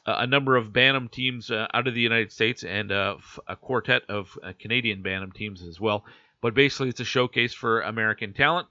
a 0.06 0.26
number 0.26 0.56
of 0.56 0.72
Bantam 0.72 1.08
teams 1.08 1.50
uh, 1.50 1.66
out 1.72 1.86
of 1.86 1.94
the 1.94 2.00
United 2.00 2.32
States 2.32 2.62
and 2.62 2.92
uh, 2.92 3.16
a 3.46 3.56
quartet 3.56 4.02
of 4.08 4.38
Canadian 4.58 5.02
Bantam 5.02 5.32
teams 5.32 5.62
as 5.62 5.80
well. 5.80 6.04
But 6.40 6.54
basically, 6.54 6.90
it's 6.90 7.00
a 7.00 7.04
showcase 7.04 7.54
for 7.54 7.80
American 7.80 8.34
talent 8.34 8.68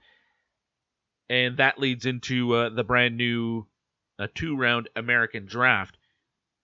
and 1.29 1.57
that 1.57 1.79
leads 1.79 2.05
into 2.05 2.53
uh, 2.53 2.69
the 2.69 2.83
brand 2.83 3.17
new 3.17 3.65
uh, 4.19 4.27
two 4.35 4.55
round 4.55 4.89
American 4.95 5.45
draft. 5.45 5.97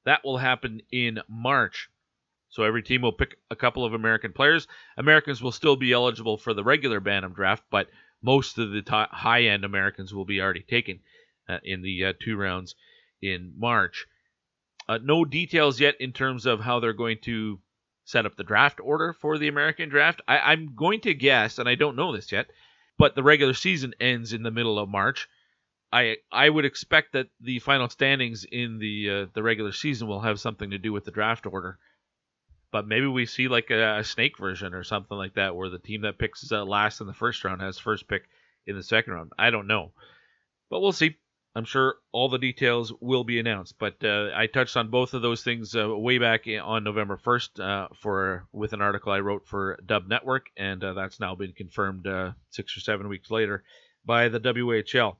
That 0.05 0.23
will 0.23 0.37
happen 0.37 0.81
in 0.91 1.19
March. 1.27 1.89
So 2.49 2.63
every 2.63 2.83
team 2.83 3.01
will 3.01 3.13
pick 3.13 3.37
a 3.49 3.55
couple 3.55 3.85
of 3.85 3.93
American 3.93 4.33
players. 4.33 4.67
Americans 4.97 5.41
will 5.41 5.51
still 5.51 5.75
be 5.75 5.91
eligible 5.91 6.37
for 6.37 6.53
the 6.53 6.63
regular 6.63 6.99
Bantam 6.99 7.33
draft, 7.33 7.63
but 7.69 7.89
most 8.21 8.57
of 8.57 8.71
the 8.71 8.81
t- 8.81 8.91
high 8.91 9.43
end 9.43 9.63
Americans 9.63 10.13
will 10.13 10.25
be 10.25 10.41
already 10.41 10.63
taken 10.63 10.99
uh, 11.47 11.59
in 11.63 11.81
the 11.81 12.05
uh, 12.05 12.13
two 12.19 12.35
rounds 12.37 12.75
in 13.21 13.53
March. 13.57 14.07
Uh, 14.89 14.97
no 15.03 15.23
details 15.23 15.79
yet 15.79 15.93
in 15.99 16.11
terms 16.11 16.47
of 16.47 16.59
how 16.59 16.79
they're 16.79 16.93
going 16.93 17.19
to 17.21 17.59
set 18.05 18.25
up 18.25 18.35
the 18.35 18.43
draft 18.43 18.79
order 18.81 19.13
for 19.13 19.37
the 19.37 19.47
American 19.47 19.87
draft. 19.87 20.19
I, 20.27 20.39
I'm 20.39 20.73
going 20.75 21.01
to 21.01 21.13
guess, 21.13 21.59
and 21.59 21.69
I 21.69 21.75
don't 21.75 21.95
know 21.95 22.11
this 22.11 22.31
yet, 22.31 22.47
but 22.97 23.13
the 23.13 23.21
regular 23.21 23.53
season 23.53 23.93
ends 23.99 24.33
in 24.33 24.41
the 24.41 24.49
middle 24.49 24.79
of 24.79 24.89
March. 24.89 25.29
I 25.93 26.17
I 26.31 26.49
would 26.49 26.65
expect 26.65 27.13
that 27.13 27.27
the 27.39 27.59
final 27.59 27.87
standings 27.87 28.45
in 28.51 28.79
the 28.79 29.09
uh, 29.09 29.25
the 29.35 29.43
regular 29.43 29.71
season 29.71 30.07
will 30.07 30.21
have 30.21 30.39
something 30.39 30.71
to 30.71 30.79
do 30.79 30.91
with 30.91 31.05
the 31.05 31.11
draft 31.11 31.45
order. 31.45 31.77
But 32.71 32.87
maybe 32.87 33.05
we 33.05 33.27
see 33.27 33.47
like 33.47 33.69
a, 33.69 33.99
a 33.99 34.03
snake 34.03 34.39
version 34.39 34.73
or 34.73 34.83
something 34.83 35.17
like 35.17 35.35
that, 35.35 35.55
where 35.55 35.69
the 35.69 35.77
team 35.77 36.01
that 36.01 36.17
picks 36.17 36.51
uh, 36.51 36.65
last 36.65 36.99
in 36.99 37.05
the 37.05 37.13
first 37.13 37.43
round 37.43 37.61
has 37.61 37.77
first 37.77 38.07
pick 38.07 38.23
in 38.65 38.75
the 38.75 38.83
second 38.83 39.13
round. 39.13 39.33
I 39.37 39.51
don't 39.51 39.67
know, 39.67 39.91
but 40.71 40.79
we'll 40.79 40.93
see. 40.93 41.17
I'm 41.55 41.65
sure 41.65 41.95
all 42.11 42.29
the 42.29 42.37
details 42.37 42.93
will 43.01 43.23
be 43.23 43.39
announced. 43.39 43.75
But 43.79 44.03
uh, 44.03 44.29
I 44.35 44.47
touched 44.47 44.77
on 44.77 44.89
both 44.89 45.13
of 45.13 45.21
those 45.21 45.43
things 45.43 45.75
uh, 45.75 45.89
way 45.89 46.19
back 46.19 46.45
on 46.47 46.83
November 46.83 47.17
1st 47.17 47.59
uh, 47.59 47.87
for 47.99 48.47
with 48.51 48.73
an 48.73 48.81
article 48.81 49.11
I 49.11 49.19
wrote 49.19 49.47
for 49.47 49.79
Dub 49.85 50.07
Network, 50.07 50.47
and 50.55 50.83
uh, 50.83 50.93
that's 50.93 51.19
now 51.19 51.35
been 51.35 51.53
confirmed 51.53 52.05
uh, 52.05 52.31
six 52.49 52.77
or 52.77 52.81
seven 52.81 53.09
weeks 53.09 53.31
later 53.31 53.63
by 54.05 54.29
the 54.29 54.39
WHL. 54.39 55.17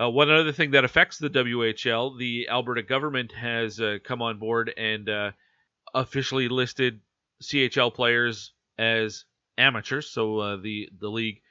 Uh, 0.00 0.08
one 0.08 0.30
other 0.30 0.52
thing 0.52 0.70
that 0.70 0.84
affects 0.84 1.18
the 1.18 1.28
WHL, 1.28 2.18
the 2.18 2.48
Alberta 2.48 2.82
government 2.82 3.32
has 3.32 3.78
come 4.04 4.22
on 4.22 4.38
board 4.38 4.72
and 4.74 5.10
officially 5.92 6.48
listed 6.48 7.00
CHL 7.42 7.92
players 7.92 8.54
as 8.78 9.26
amateurs, 9.58 10.08
so 10.08 10.56
the 10.56 10.88
the 10.98 11.10
league 11.10 11.42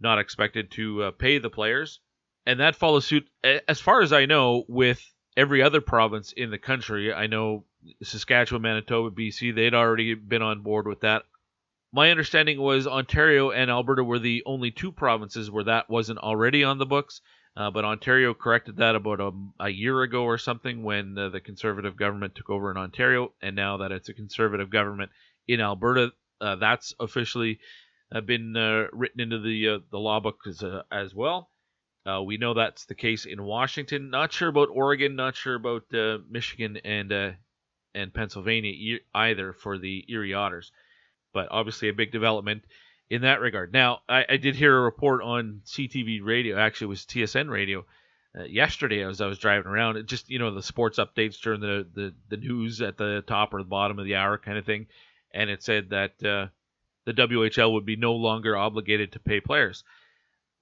not 0.00 0.18
expected 0.18 0.70
to 0.70 1.12
pay 1.18 1.36
the 1.36 1.50
players 1.50 2.00
and 2.46 2.60
that 2.60 2.76
follows 2.76 3.06
suit, 3.06 3.28
as 3.42 3.80
far 3.80 4.02
as 4.02 4.12
I 4.12 4.26
know, 4.26 4.64
with 4.68 5.02
every 5.36 5.62
other 5.62 5.80
province 5.80 6.32
in 6.32 6.50
the 6.50 6.58
country. 6.58 7.12
I 7.12 7.26
know 7.26 7.64
Saskatchewan, 8.02 8.62
Manitoba, 8.62 9.14
BC, 9.14 9.54
they'd 9.54 9.74
already 9.74 10.14
been 10.14 10.42
on 10.42 10.62
board 10.62 10.86
with 10.86 11.00
that. 11.00 11.24
My 11.92 12.10
understanding 12.10 12.60
was 12.60 12.86
Ontario 12.86 13.50
and 13.50 13.70
Alberta 13.70 14.02
were 14.02 14.18
the 14.18 14.42
only 14.46 14.70
two 14.70 14.92
provinces 14.92 15.50
where 15.50 15.64
that 15.64 15.90
wasn't 15.90 16.18
already 16.18 16.64
on 16.64 16.78
the 16.78 16.86
books. 16.86 17.20
Uh, 17.54 17.70
but 17.70 17.84
Ontario 17.84 18.32
corrected 18.32 18.78
that 18.78 18.94
about 18.94 19.20
a, 19.20 19.30
a 19.60 19.68
year 19.68 20.00
ago 20.02 20.24
or 20.24 20.38
something 20.38 20.82
when 20.82 21.18
uh, 21.18 21.28
the 21.28 21.40
conservative 21.40 21.96
government 21.96 22.34
took 22.34 22.48
over 22.48 22.70
in 22.70 22.78
Ontario, 22.78 23.32
and 23.42 23.54
now 23.54 23.76
that 23.76 23.92
it's 23.92 24.08
a 24.08 24.14
conservative 24.14 24.70
government 24.70 25.10
in 25.46 25.60
Alberta, 25.60 26.12
uh, 26.40 26.56
that's 26.56 26.94
officially 26.98 27.60
uh, 28.10 28.22
been 28.22 28.56
uh, 28.56 28.86
written 28.92 29.20
into 29.20 29.38
the 29.38 29.68
uh, 29.68 29.78
the 29.90 29.98
law 29.98 30.18
book 30.18 30.38
as, 30.48 30.64
as 30.90 31.14
well. 31.14 31.50
Uh, 32.04 32.22
we 32.22 32.36
know 32.36 32.54
that's 32.54 32.86
the 32.86 32.94
case 32.94 33.26
in 33.26 33.42
Washington. 33.42 34.10
Not 34.10 34.32
sure 34.32 34.48
about 34.48 34.70
Oregon. 34.72 35.14
Not 35.14 35.36
sure 35.36 35.54
about 35.54 35.84
uh, 35.94 36.18
Michigan 36.28 36.78
and 36.78 37.12
uh, 37.12 37.30
and 37.94 38.12
Pennsylvania 38.12 38.98
either 39.14 39.52
for 39.52 39.78
the 39.78 40.04
Erie 40.08 40.34
Otters. 40.34 40.72
But 41.32 41.48
obviously 41.50 41.88
a 41.88 41.94
big 41.94 42.10
development 42.10 42.64
in 43.08 43.22
that 43.22 43.40
regard. 43.40 43.72
Now 43.72 44.00
I, 44.08 44.24
I 44.28 44.36
did 44.36 44.56
hear 44.56 44.76
a 44.76 44.80
report 44.80 45.22
on 45.22 45.62
CTV 45.64 46.20
radio. 46.24 46.58
Actually, 46.58 46.86
it 46.86 46.88
was 46.88 47.06
TSN 47.06 47.48
radio 47.48 47.84
uh, 48.36 48.44
yesterday 48.44 49.04
as 49.04 49.20
I 49.20 49.26
was 49.26 49.38
driving 49.38 49.70
around. 49.70 49.96
It 49.96 50.06
just 50.06 50.28
you 50.28 50.40
know 50.40 50.52
the 50.52 50.62
sports 50.62 50.98
updates 50.98 51.40
during 51.40 51.60
the, 51.60 51.86
the 51.94 52.14
the 52.30 52.36
news 52.36 52.82
at 52.82 52.96
the 52.96 53.22
top 53.26 53.54
or 53.54 53.62
the 53.62 53.68
bottom 53.68 54.00
of 54.00 54.06
the 54.06 54.16
hour 54.16 54.38
kind 54.38 54.58
of 54.58 54.66
thing, 54.66 54.86
and 55.32 55.48
it 55.50 55.62
said 55.62 55.90
that 55.90 56.24
uh, 56.24 56.48
the 57.04 57.12
WHL 57.12 57.72
would 57.74 57.86
be 57.86 57.96
no 57.96 58.14
longer 58.14 58.56
obligated 58.56 59.12
to 59.12 59.20
pay 59.20 59.40
players 59.40 59.84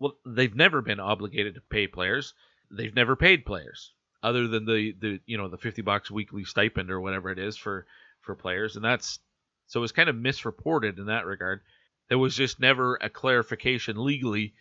well, 0.01 0.15
they've 0.27 0.55
never 0.55 0.83
been 0.83 0.99
obligated 0.99 1.55
to 1.55 1.61
pay 1.61 1.87
players. 1.87 2.35
They've 2.71 2.95
never 2.95 3.15
paid 3.15 3.45
players 3.45 3.93
other 4.23 4.49
than 4.49 4.65
the, 4.65 4.95
the 5.01 5.21
you 5.27 5.39
know 5.39 5.49
the 5.49 5.59
50 5.59 5.83
bucks 5.83 6.11
weekly 6.11 6.45
stipend 6.45 6.91
or 6.91 7.01
whatever 7.01 7.31
it 7.31 7.39
is 7.39 7.57
for 7.57 7.87
for 8.23 8.35
players. 8.35 8.77
And 8.77 8.85
that's 8.85 9.21
so 9.67 9.83
it's 9.83 9.93
kind 9.93 10.09
of 10.09 10.17
misreported 10.17 10.99
in 10.99 11.07
that 11.07 11.27
regard. 11.27 11.61
There 12.09 12.19
was 12.19 12.35
just 12.35 12.59
never 12.59 12.97
a 12.97 13.09
clarification 13.09 14.05
legally 14.05 14.55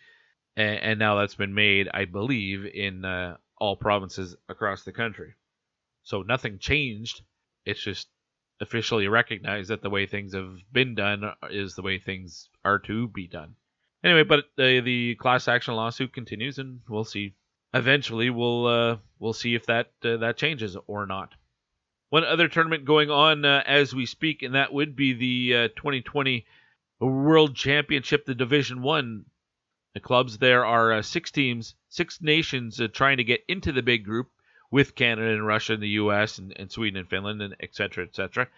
and, 0.56 0.78
and 0.78 0.98
now 0.98 1.16
that's 1.16 1.34
been 1.34 1.54
made 1.54 1.88
i 1.94 2.04
believe 2.04 2.66
in 2.66 3.04
uh, 3.04 3.36
all 3.56 3.76
provinces 3.76 4.34
across 4.48 4.84
the 4.84 4.92
country. 4.92 5.34
So 6.02 6.22
nothing 6.22 6.58
changed. 6.58 7.22
It's 7.66 7.82
just 7.82 8.08
officially 8.60 9.06
recognized 9.06 9.70
that 9.70 9.82
the 9.82 9.90
way 9.90 10.06
things 10.06 10.34
have 10.34 10.56
been 10.72 10.94
done 10.94 11.32
is 11.50 11.74
the 11.74 11.82
way 11.82 11.98
things 11.98 12.48
are 12.64 12.78
to 12.78 13.08
be 13.08 13.26
done 13.26 13.54
Anyway, 14.02 14.22
but 14.22 14.46
the 14.56 14.80
the 14.80 15.14
class 15.16 15.46
action 15.46 15.74
lawsuit 15.74 16.12
continues, 16.12 16.58
and 16.58 16.80
we'll 16.88 17.04
see. 17.04 17.34
Eventually, 17.74 18.30
we'll 18.30 18.66
uh, 18.66 18.96
we'll 19.18 19.34
see 19.34 19.54
if 19.54 19.66
that 19.66 19.92
uh, 20.04 20.16
that 20.18 20.38
changes 20.38 20.76
or 20.86 21.06
not. 21.06 21.34
One 22.08 22.24
other 22.24 22.48
tournament 22.48 22.84
going 22.84 23.10
on 23.10 23.44
uh, 23.44 23.62
as 23.66 23.94
we 23.94 24.06
speak, 24.06 24.42
and 24.42 24.54
that 24.54 24.72
would 24.72 24.96
be 24.96 25.12
the 25.12 25.68
2020 25.76 26.46
uh, 27.00 27.06
World 27.06 27.54
Championship, 27.54 28.24
the 28.24 28.34
Division 28.34 28.82
One. 28.82 29.26
The 29.94 30.00
clubs 30.00 30.38
there 30.38 30.64
are 30.64 30.92
uh, 30.92 31.02
six 31.02 31.30
teams, 31.30 31.74
six 31.88 32.20
nations 32.22 32.80
uh, 32.80 32.88
trying 32.88 33.18
to 33.18 33.24
get 33.24 33.44
into 33.48 33.72
the 33.72 33.82
big 33.82 34.04
group 34.04 34.30
with 34.70 34.94
Canada 34.94 35.32
and 35.32 35.46
Russia 35.46 35.74
and 35.74 35.82
the 35.82 35.88
U.S. 36.00 36.38
and, 36.38 36.52
and 36.56 36.70
Sweden 36.70 37.00
and 37.00 37.08
Finland 37.08 37.42
and 37.42 37.56
et 37.60 37.74
cetera, 37.74 38.04
et 38.04 38.14
cetera. 38.14 38.48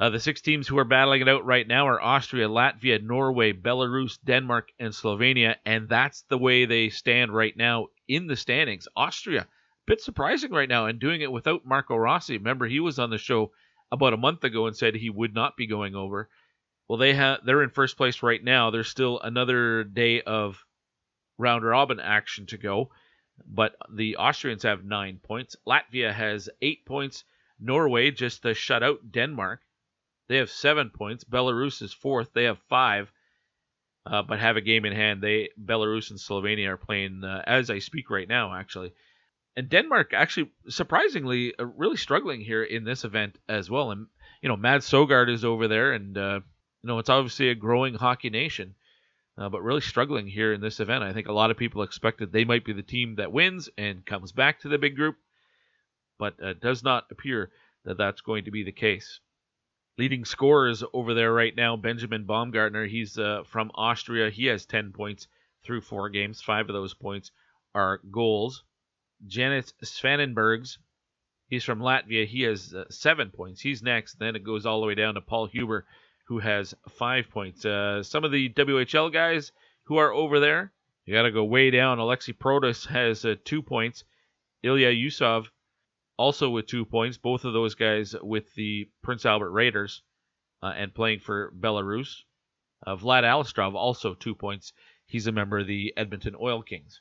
Uh, 0.00 0.08
the 0.08 0.18
six 0.18 0.40
teams 0.40 0.66
who 0.66 0.78
are 0.78 0.84
battling 0.84 1.20
it 1.20 1.28
out 1.28 1.44
right 1.44 1.68
now 1.68 1.86
are 1.86 2.00
Austria, 2.00 2.48
Latvia, 2.48 3.02
Norway, 3.02 3.52
Belarus, 3.52 4.18
Denmark, 4.24 4.70
and 4.78 4.94
Slovenia, 4.94 5.56
and 5.66 5.90
that's 5.90 6.22
the 6.22 6.38
way 6.38 6.64
they 6.64 6.88
stand 6.88 7.34
right 7.34 7.54
now 7.54 7.88
in 8.08 8.26
the 8.26 8.34
standings. 8.34 8.88
Austria, 8.96 9.42
a 9.42 9.46
bit 9.86 10.00
surprising 10.00 10.52
right 10.52 10.70
now, 10.70 10.86
and 10.86 10.98
doing 10.98 11.20
it 11.20 11.30
without 11.30 11.66
Marco 11.66 11.96
Rossi. 11.96 12.38
Remember, 12.38 12.66
he 12.66 12.80
was 12.80 12.98
on 12.98 13.10
the 13.10 13.18
show 13.18 13.52
about 13.92 14.14
a 14.14 14.16
month 14.16 14.42
ago 14.42 14.66
and 14.66 14.74
said 14.74 14.94
he 14.94 15.10
would 15.10 15.34
not 15.34 15.54
be 15.54 15.66
going 15.66 15.94
over. 15.94 16.30
Well, 16.88 16.96
they 16.96 17.12
have 17.12 17.40
they're 17.44 17.62
in 17.62 17.68
first 17.68 17.98
place 17.98 18.22
right 18.22 18.42
now. 18.42 18.70
There's 18.70 18.88
still 18.88 19.20
another 19.20 19.84
day 19.84 20.22
of 20.22 20.64
round 21.36 21.62
robin 21.62 22.00
action 22.00 22.46
to 22.46 22.56
go, 22.56 22.90
but 23.46 23.76
the 23.94 24.16
Austrians 24.16 24.62
have 24.62 24.82
nine 24.82 25.20
points. 25.22 25.56
Latvia 25.68 26.10
has 26.10 26.48
eight 26.62 26.86
points. 26.86 27.24
Norway 27.60 28.10
just 28.10 28.46
uh, 28.46 28.54
shut 28.54 28.82
out 28.82 29.12
Denmark. 29.12 29.60
They 30.30 30.36
have 30.36 30.48
seven 30.48 30.90
points. 30.90 31.24
Belarus 31.24 31.82
is 31.82 31.92
fourth. 31.92 32.32
They 32.32 32.44
have 32.44 32.60
five, 32.68 33.10
uh, 34.06 34.22
but 34.22 34.38
have 34.38 34.56
a 34.56 34.60
game 34.60 34.84
in 34.84 34.92
hand. 34.92 35.20
They 35.20 35.48
Belarus 35.60 36.10
and 36.10 36.20
Slovenia 36.20 36.68
are 36.68 36.76
playing 36.76 37.24
uh, 37.24 37.42
as 37.44 37.68
I 37.68 37.80
speak 37.80 38.10
right 38.10 38.28
now, 38.28 38.54
actually. 38.54 38.92
And 39.56 39.68
Denmark 39.68 40.12
actually 40.14 40.52
surprisingly 40.68 41.52
uh, 41.58 41.66
really 41.66 41.96
struggling 41.96 42.40
here 42.40 42.62
in 42.62 42.84
this 42.84 43.02
event 43.02 43.38
as 43.48 43.68
well. 43.68 43.90
And 43.90 44.06
you 44.40 44.48
know, 44.48 44.56
Mads 44.56 44.88
Søgaard 44.88 45.28
is 45.28 45.44
over 45.44 45.66
there, 45.66 45.94
and 45.94 46.16
uh, 46.16 46.40
you 46.84 46.86
know 46.86 47.00
it's 47.00 47.10
obviously 47.10 47.48
a 47.48 47.56
growing 47.56 47.94
hockey 47.94 48.30
nation. 48.30 48.76
Uh, 49.36 49.48
but 49.48 49.64
really 49.64 49.80
struggling 49.80 50.28
here 50.28 50.52
in 50.52 50.60
this 50.60 50.78
event. 50.78 51.02
I 51.02 51.12
think 51.12 51.26
a 51.26 51.32
lot 51.32 51.50
of 51.50 51.56
people 51.56 51.82
expected 51.82 52.30
they 52.30 52.44
might 52.44 52.64
be 52.64 52.72
the 52.72 52.82
team 52.82 53.16
that 53.16 53.32
wins 53.32 53.68
and 53.76 54.06
comes 54.06 54.30
back 54.30 54.60
to 54.60 54.68
the 54.68 54.78
big 54.78 54.94
group, 54.94 55.16
but 56.20 56.40
uh, 56.40 56.52
does 56.52 56.84
not 56.84 57.06
appear 57.10 57.50
that 57.84 57.98
that's 57.98 58.20
going 58.20 58.44
to 58.44 58.52
be 58.52 58.62
the 58.62 58.70
case 58.70 59.18
leading 60.00 60.24
scorers 60.24 60.82
over 60.94 61.12
there 61.12 61.30
right 61.30 61.54
now. 61.54 61.76
Benjamin 61.76 62.24
Baumgartner, 62.24 62.86
he's 62.86 63.18
uh, 63.18 63.42
from 63.44 63.70
Austria. 63.74 64.30
He 64.30 64.46
has 64.46 64.64
10 64.64 64.92
points 64.92 65.28
through 65.62 65.82
four 65.82 66.08
games. 66.08 66.40
Five 66.40 66.70
of 66.70 66.72
those 66.72 66.94
points 66.94 67.32
are 67.74 68.00
goals. 68.10 68.64
Janis 69.26 69.74
Svanenbergs, 69.84 70.78
he's 71.48 71.64
from 71.64 71.80
Latvia. 71.80 72.26
He 72.26 72.40
has 72.44 72.74
uh, 72.74 72.84
seven 72.88 73.28
points. 73.28 73.60
He's 73.60 73.82
next. 73.82 74.18
Then 74.18 74.36
it 74.36 74.42
goes 74.42 74.64
all 74.64 74.80
the 74.80 74.86
way 74.86 74.94
down 74.94 75.16
to 75.16 75.20
Paul 75.20 75.44
Huber, 75.44 75.84
who 76.28 76.38
has 76.38 76.74
five 76.88 77.28
points. 77.28 77.66
Uh, 77.66 78.02
some 78.02 78.24
of 78.24 78.32
the 78.32 78.48
WHL 78.48 79.12
guys 79.12 79.52
who 79.82 79.98
are 79.98 80.14
over 80.14 80.40
there, 80.40 80.72
you 81.04 81.12
got 81.12 81.24
to 81.24 81.30
go 81.30 81.44
way 81.44 81.70
down. 81.70 81.98
Alexi 81.98 82.32
Protas 82.32 82.86
has 82.86 83.26
uh, 83.26 83.34
two 83.44 83.60
points. 83.60 84.04
Ilya 84.62 84.92
Yusov 84.92 85.48
also 86.20 86.50
with 86.50 86.66
two 86.66 86.84
points. 86.84 87.16
Both 87.16 87.46
of 87.46 87.54
those 87.54 87.74
guys 87.74 88.14
with 88.20 88.52
the 88.54 88.90
Prince 89.02 89.24
Albert 89.24 89.52
Raiders 89.52 90.02
uh, 90.62 90.74
and 90.76 90.94
playing 90.94 91.20
for 91.20 91.50
Belarus. 91.58 92.14
Uh, 92.86 92.96
Vlad 92.96 93.22
Alistrov 93.22 93.74
also 93.74 94.12
two 94.12 94.34
points. 94.34 94.74
He's 95.06 95.26
a 95.26 95.32
member 95.32 95.60
of 95.60 95.66
the 95.66 95.94
Edmonton 95.96 96.36
Oil 96.38 96.62
Kings. 96.62 97.00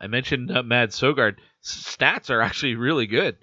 I 0.00 0.08
mentioned 0.08 0.50
uh, 0.50 0.64
Mads 0.64 1.00
Søgaard. 1.00 1.36
Stats 1.62 2.28
are 2.28 2.40
actually 2.48 2.74
really 2.74 3.06
good. 3.06 3.36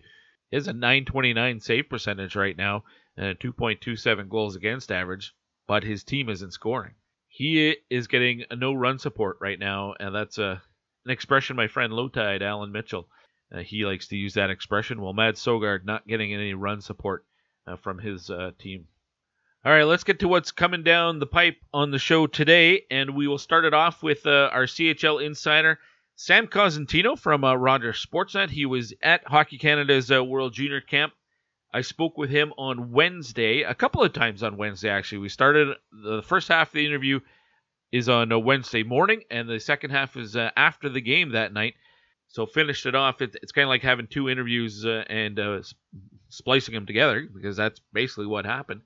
He 0.50 0.58
has 0.58 0.68
a 0.68 0.74
929 0.74 1.62
save 1.62 1.88
percentage 1.90 2.36
right 2.36 2.58
now 2.58 2.84
and 3.16 3.28
a 3.28 3.36
2.27 3.36 4.28
goals 4.28 4.58
against 4.58 4.92
average, 4.92 5.34
but 5.68 5.84
his 5.84 6.04
team 6.04 6.28
isn't 6.28 6.52
scoring. 6.52 6.96
He 7.30 7.78
is 7.90 8.08
getting 8.08 8.44
no 8.54 8.74
run 8.74 9.00
support 9.00 9.38
right 9.40 9.58
now, 9.58 9.94
and 9.98 10.14
that's 10.14 10.38
a, 10.38 10.46
uh, 10.46 10.60
an 11.06 11.12
expression 11.12 11.56
my 11.56 11.68
friend 11.68 11.94
Lowetide, 11.94 12.42
Alan 12.42 12.74
Mitchell, 12.74 13.08
uh, 13.52 13.60
he 13.60 13.86
likes 13.86 14.08
to 14.08 14.18
use 14.18 14.36
that 14.36 14.50
expression. 14.50 15.02
Well, 15.02 15.14
Mads 15.14 15.44
Søgaard 15.44 15.86
not 15.86 16.08
getting 16.08 16.34
any 16.34 16.54
run 16.54 16.82
support 16.82 17.26
uh, 17.68 17.76
from 17.76 18.00
his 18.00 18.30
uh, 18.30 18.52
team. 18.58 18.88
All 19.64 19.72
right, 19.72 19.84
let's 19.84 20.04
get 20.04 20.20
to 20.20 20.28
what's 20.28 20.52
coming 20.52 20.84
down 20.84 21.20
the 21.20 21.28
pipe 21.28 21.58
on 21.72 21.92
the 21.92 22.00
show 22.00 22.26
today, 22.26 22.84
and 22.90 23.16
we 23.16 23.28
will 23.28 23.38
start 23.38 23.66
it 23.66 23.76
off 23.76 24.02
with 24.02 24.26
uh, 24.26 24.50
our 24.52 24.66
CHL 24.66 25.24
insider, 25.24 25.78
Sam 26.16 26.48
Cosentino 26.48 27.18
from 27.18 27.44
uh, 27.44 27.54
Rogers 27.54 28.04
Sportsnet. 28.04 28.50
He 28.50 28.66
was 28.66 28.94
at 29.04 29.28
Hockey 29.28 29.60
Canada's 29.60 30.12
uh, 30.12 30.24
World 30.24 30.54
Junior 30.54 30.82
Camp. 30.82 31.14
I 31.74 31.82
spoke 31.82 32.18
with 32.18 32.32
him 32.32 32.54
on 32.58 32.92
Wednesday, 32.92 33.62
a 33.62 33.76
couple 33.76 34.04
of 34.04 34.14
times 34.14 34.42
on 34.42 34.58
Wednesday, 34.58 34.90
actually. 34.90 35.20
We 35.20 35.30
started 35.30 35.78
the 35.92 36.24
first 36.24 36.48
half 36.48 36.70
of 36.70 36.74
the 36.74 36.86
interview 36.86 37.20
is 37.92 38.10
on 38.10 38.32
a 38.32 38.40
Wednesday 38.40 38.84
morning, 38.84 39.24
and 39.30 39.48
the 39.48 39.60
second 39.60 39.92
half 39.92 40.18
is 40.18 40.36
after 40.36 40.90
the 40.90 41.02
game 41.02 41.34
that 41.34 41.54
night. 41.54 41.76
So 42.32 42.46
finished 42.46 42.86
it 42.86 42.96
off. 42.96 43.22
It, 43.22 43.36
it's 43.42 43.52
kind 43.52 43.64
of 43.64 43.70
like 43.70 43.82
having 43.82 44.08
two 44.08 44.30
interviews 44.30 44.86
uh, 44.86 45.04
and 45.10 45.38
uh, 45.38 45.62
splicing 46.30 46.74
them 46.74 46.86
together 46.86 47.28
because 47.32 47.58
that's 47.58 47.82
basically 47.92 48.26
what 48.26 48.46
happened. 48.46 48.82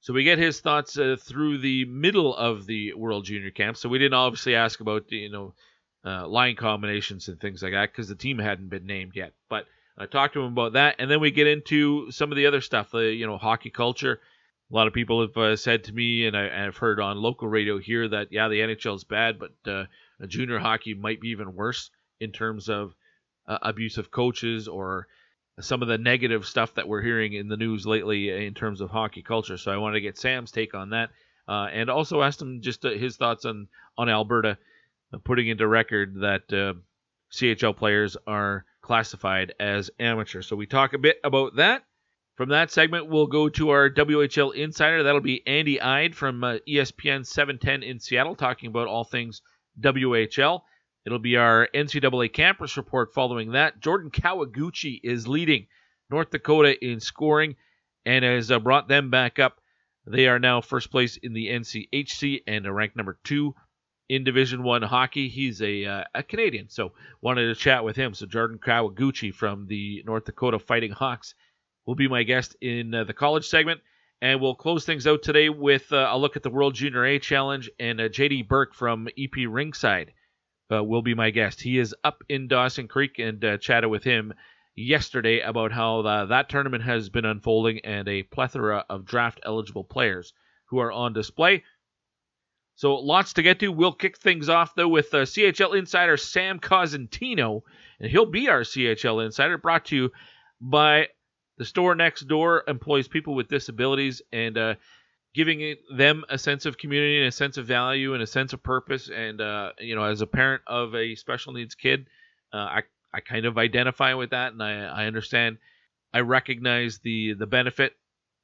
So 0.00 0.12
we 0.12 0.22
get 0.22 0.38
his 0.38 0.60
thoughts 0.60 0.96
uh, 0.96 1.16
through 1.18 1.58
the 1.58 1.86
middle 1.86 2.36
of 2.36 2.66
the 2.66 2.94
World 2.94 3.24
Junior 3.24 3.50
Camp. 3.50 3.76
So 3.76 3.88
we 3.88 3.98
didn't 3.98 4.14
obviously 4.14 4.54
ask 4.54 4.78
about 4.78 5.10
you 5.10 5.28
know 5.28 5.54
uh, 6.04 6.28
line 6.28 6.54
combinations 6.54 7.26
and 7.28 7.40
things 7.40 7.64
like 7.64 7.72
that 7.72 7.90
because 7.90 8.08
the 8.08 8.14
team 8.14 8.38
hadn't 8.38 8.68
been 8.68 8.86
named 8.86 9.12
yet. 9.16 9.32
But 9.48 9.66
I 9.98 10.06
talked 10.06 10.34
to 10.34 10.42
him 10.42 10.52
about 10.52 10.74
that, 10.74 10.96
and 11.00 11.10
then 11.10 11.20
we 11.20 11.32
get 11.32 11.48
into 11.48 12.12
some 12.12 12.30
of 12.30 12.36
the 12.36 12.46
other 12.46 12.60
stuff. 12.60 12.92
The 12.92 13.12
you 13.12 13.26
know 13.26 13.38
hockey 13.38 13.70
culture. 13.70 14.20
A 14.70 14.74
lot 14.74 14.86
of 14.86 14.92
people 14.92 15.20
have 15.20 15.36
uh, 15.36 15.56
said 15.56 15.84
to 15.84 15.92
me, 15.92 16.26
and, 16.26 16.36
I, 16.36 16.64
have 16.64 16.76
heard 16.76 16.98
on 17.00 17.18
local 17.18 17.48
radio 17.48 17.78
here 17.78 18.08
that 18.08 18.28
yeah, 18.30 18.48
the 18.48 18.60
NHL 18.60 18.96
is 18.96 19.04
bad, 19.04 19.38
but 19.38 19.52
uh, 19.70 19.84
junior 20.26 20.58
hockey 20.58 20.94
might 20.94 21.20
be 21.20 21.28
even 21.28 21.54
worse 21.54 21.90
in 22.20 22.32
terms 22.32 22.68
of 22.68 22.94
uh, 23.46 23.58
abusive 23.62 24.10
coaches 24.10 24.68
or 24.68 25.06
some 25.60 25.82
of 25.82 25.88
the 25.88 25.98
negative 25.98 26.46
stuff 26.46 26.74
that 26.74 26.88
we're 26.88 27.02
hearing 27.02 27.32
in 27.32 27.48
the 27.48 27.56
news 27.56 27.86
lately 27.86 28.46
in 28.46 28.54
terms 28.54 28.80
of 28.80 28.90
hockey 28.90 29.22
culture. 29.22 29.56
So 29.56 29.70
I 29.70 29.76
wanted 29.76 29.94
to 29.94 30.00
get 30.00 30.18
Sam's 30.18 30.50
take 30.50 30.74
on 30.74 30.90
that, 30.90 31.10
uh, 31.46 31.68
and 31.72 31.88
also 31.90 32.22
asked 32.22 32.42
him 32.42 32.60
just 32.60 32.84
uh, 32.84 32.90
his 32.90 33.16
thoughts 33.16 33.44
on 33.44 33.68
on 33.96 34.08
Alberta 34.08 34.58
uh, 35.12 35.18
putting 35.18 35.48
into 35.48 35.66
record 35.66 36.16
that 36.20 36.52
uh, 36.52 36.74
CHL 37.32 37.76
players 37.76 38.16
are 38.26 38.64
classified 38.82 39.54
as 39.60 39.90
amateur. 39.98 40.42
So 40.42 40.56
we 40.56 40.66
talk 40.66 40.92
a 40.92 40.98
bit 40.98 41.18
about 41.24 41.56
that. 41.56 41.84
From 42.36 42.48
that 42.48 42.72
segment, 42.72 43.08
we'll 43.08 43.28
go 43.28 43.48
to 43.50 43.70
our 43.70 43.88
WHL 43.88 44.54
insider. 44.54 45.04
That'll 45.04 45.20
be 45.20 45.46
Andy 45.46 45.80
Eide 45.80 46.16
from 46.16 46.42
uh, 46.42 46.56
ESPN 46.68 47.24
710 47.24 47.84
in 47.84 48.00
Seattle, 48.00 48.34
talking 48.34 48.68
about 48.68 48.88
all 48.88 49.04
things 49.04 49.40
WHL. 49.80 50.62
It'll 51.06 51.18
be 51.18 51.36
our 51.36 51.68
NCAA 51.74 52.32
campus 52.32 52.76
report 52.76 53.12
following 53.12 53.52
that. 53.52 53.80
Jordan 53.80 54.10
Kawaguchi 54.10 55.00
is 55.02 55.28
leading 55.28 55.66
North 56.10 56.30
Dakota 56.30 56.82
in 56.82 57.00
scoring 57.00 57.56
and 58.06 58.24
has 58.24 58.50
uh, 58.50 58.58
brought 58.58 58.88
them 58.88 59.10
back 59.10 59.38
up. 59.38 59.60
They 60.06 60.28
are 60.28 60.38
now 60.38 60.60
first 60.60 60.90
place 60.90 61.16
in 61.16 61.32
the 61.32 61.48
NCHC 61.48 62.42
and 62.46 62.74
ranked 62.74 62.96
number 62.96 63.18
two 63.24 63.54
in 64.08 64.24
Division 64.24 64.62
One 64.62 64.82
hockey. 64.82 65.28
He's 65.28 65.60
a 65.62 65.84
uh, 65.84 66.04
a 66.14 66.22
Canadian, 66.22 66.68
so 66.68 66.92
wanted 67.20 67.46
to 67.46 67.54
chat 67.54 67.84
with 67.84 67.96
him. 67.96 68.14
So 68.14 68.26
Jordan 68.26 68.58
Kawaguchi 68.58 69.32
from 69.34 69.66
the 69.66 70.02
North 70.06 70.24
Dakota 70.24 70.58
Fighting 70.58 70.92
Hawks 70.92 71.34
will 71.86 71.94
be 71.94 72.08
my 72.08 72.22
guest 72.22 72.56
in 72.60 72.94
uh, 72.94 73.04
the 73.04 73.14
college 73.14 73.46
segment. 73.46 73.80
And 74.22 74.40
we'll 74.40 74.54
close 74.54 74.86
things 74.86 75.06
out 75.06 75.22
today 75.22 75.50
with 75.50 75.92
uh, 75.92 76.08
a 76.10 76.16
look 76.16 76.36
at 76.36 76.42
the 76.42 76.50
World 76.50 76.74
Junior 76.74 77.04
A 77.04 77.18
Challenge 77.18 77.70
and 77.78 78.00
uh, 78.00 78.08
JD 78.08 78.48
Burke 78.48 78.74
from 78.74 79.08
EP 79.18 79.32
Ringside 79.46 80.12
uh, 80.70 80.82
will 80.82 81.02
be 81.02 81.14
my 81.14 81.30
guest. 81.30 81.60
He 81.60 81.78
is 81.78 81.94
up 82.04 82.22
in 82.28 82.48
Dawson 82.48 82.88
Creek 82.88 83.18
and 83.18 83.44
uh, 83.44 83.58
chatted 83.58 83.90
with 83.90 84.04
him 84.04 84.34
yesterday 84.76 85.40
about 85.40 85.72
how 85.72 86.00
uh, 86.00 86.26
that 86.26 86.48
tournament 86.48 86.84
has 86.84 87.08
been 87.08 87.24
unfolding 87.24 87.80
and 87.84 88.08
a 88.08 88.22
plethora 88.22 88.84
of 88.88 89.04
draft 89.04 89.40
eligible 89.44 89.84
players 89.84 90.32
who 90.66 90.78
are 90.78 90.92
on 90.92 91.12
display. 91.12 91.62
So 92.76 92.96
lots 92.96 93.34
to 93.34 93.42
get 93.42 93.60
to. 93.60 93.70
We'll 93.70 93.92
kick 93.92 94.18
things 94.18 94.48
off 94.48 94.74
though 94.74 94.88
with 94.88 95.14
uh, 95.14 95.18
CHL 95.18 95.78
insider 95.78 96.16
Sam 96.16 96.58
Cosentino, 96.58 97.62
and 98.00 98.10
he'll 98.10 98.26
be 98.26 98.48
our 98.48 98.62
CHL 98.62 99.24
insider. 99.24 99.58
Brought 99.58 99.86
to 99.86 99.96
you 99.96 100.12
by 100.60 101.08
the 101.56 101.64
store 101.64 101.94
next 101.94 102.22
door 102.22 102.64
employs 102.66 103.06
people 103.06 103.36
with 103.36 103.48
disabilities 103.48 104.22
and 104.32 104.58
uh, 104.58 104.74
giving 105.34 105.76
them 105.94 106.24
a 106.28 106.38
sense 106.38 106.64
of 106.64 106.78
community 106.78 107.18
and 107.18 107.28
a 107.28 107.32
sense 107.32 107.56
of 107.56 107.66
value 107.66 108.14
and 108.14 108.22
a 108.22 108.26
sense 108.26 108.52
of 108.52 108.62
purpose. 108.62 109.10
And 109.14 109.40
uh, 109.40 109.72
you 109.78 109.94
know, 109.96 110.04
as 110.04 110.20
a 110.20 110.26
parent 110.26 110.62
of 110.66 110.94
a 110.94 111.14
special 111.16 111.52
needs 111.52 111.74
kid, 111.74 112.06
uh, 112.52 112.56
I 112.56 112.82
I 113.12 113.20
kind 113.20 113.46
of 113.46 113.58
identify 113.58 114.14
with 114.14 114.30
that, 114.30 114.52
and 114.52 114.62
I 114.62 114.84
I 114.84 115.06
understand, 115.06 115.58
I 116.12 116.20
recognize 116.20 116.98
the 116.98 117.34
the 117.34 117.46
benefit 117.46 117.94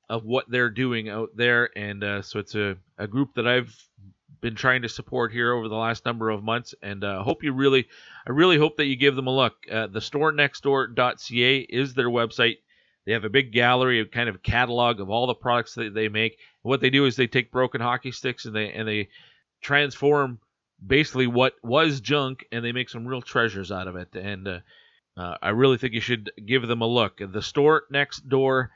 of 0.08 0.24
what 0.24 0.50
they're 0.50 0.70
doing 0.70 1.08
out 1.08 1.30
there, 1.34 1.70
and 1.76 2.02
uh, 2.02 2.22
so 2.22 2.40
it's 2.40 2.54
a 2.54 2.76
a 2.98 3.06
group 3.06 3.34
that 3.34 3.46
I've 3.46 3.74
been 4.40 4.54
trying 4.54 4.82
to 4.82 4.88
support 4.88 5.32
here 5.32 5.52
over 5.52 5.68
the 5.68 5.76
last 5.76 6.04
number 6.04 6.30
of 6.30 6.42
months, 6.42 6.74
and 6.82 7.04
uh, 7.04 7.22
hope 7.22 7.42
you 7.42 7.52
really, 7.52 7.86
I 8.26 8.32
really 8.32 8.58
hope 8.58 8.76
that 8.78 8.86
you 8.86 8.96
give 8.96 9.16
them 9.16 9.26
a 9.26 9.34
look. 9.34 9.54
Uh, 9.70 9.86
the 9.86 10.00
store 10.00 10.32
nextdoor.ca 10.32 11.58
is 11.58 11.94
their 11.94 12.08
website. 12.08 12.58
They 13.06 13.12
have 13.12 13.24
a 13.24 13.30
big 13.30 13.52
gallery, 13.52 14.00
a 14.00 14.04
kind 14.04 14.28
of 14.28 14.42
catalog 14.42 15.00
of 15.00 15.10
all 15.10 15.26
the 15.26 15.34
products 15.34 15.74
that 15.74 15.94
they 15.94 16.08
make. 16.08 16.38
What 16.62 16.80
they 16.80 16.90
do 16.90 17.06
is 17.06 17.16
they 17.16 17.26
take 17.26 17.50
broken 17.50 17.80
hockey 17.80 18.12
sticks 18.12 18.44
and 18.44 18.54
they 18.54 18.70
and 18.72 18.86
they 18.86 19.08
transform 19.62 20.38
basically 20.84 21.26
what 21.26 21.54
was 21.62 22.00
junk 22.00 22.44
and 22.52 22.64
they 22.64 22.72
make 22.72 22.88
some 22.88 23.06
real 23.06 23.22
treasures 23.22 23.72
out 23.72 23.88
of 23.88 23.96
it. 23.96 24.14
And 24.14 24.46
uh, 24.46 24.58
uh, 25.16 25.36
I 25.42 25.50
really 25.50 25.78
think 25.78 25.94
you 25.94 26.00
should 26.00 26.30
give 26.46 26.66
them 26.66 26.82
a 26.82 26.86
look. 26.86 27.20
The 27.20 27.42
store 27.42 27.84
next 27.90 28.28
door.ca 28.28 28.68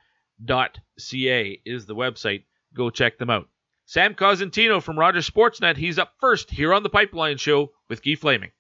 is 1.65 1.87
the 1.87 1.95
website. 1.95 2.45
Go 2.75 2.91
check 2.91 3.19
them 3.19 3.31
out. 3.31 3.49
Sam 3.87 4.15
Cosentino 4.15 4.83
from 4.83 4.99
Rogers 4.99 5.29
Sportsnet. 5.29 5.77
He's 5.77 5.99
up 5.99 6.15
first 6.19 6.51
here 6.51 6.73
on 6.73 6.83
the 6.83 6.89
Pipeline 6.89 7.37
Show 7.37 7.73
with 7.89 8.03
Guy 8.03 8.15
Flaming. 8.15 8.51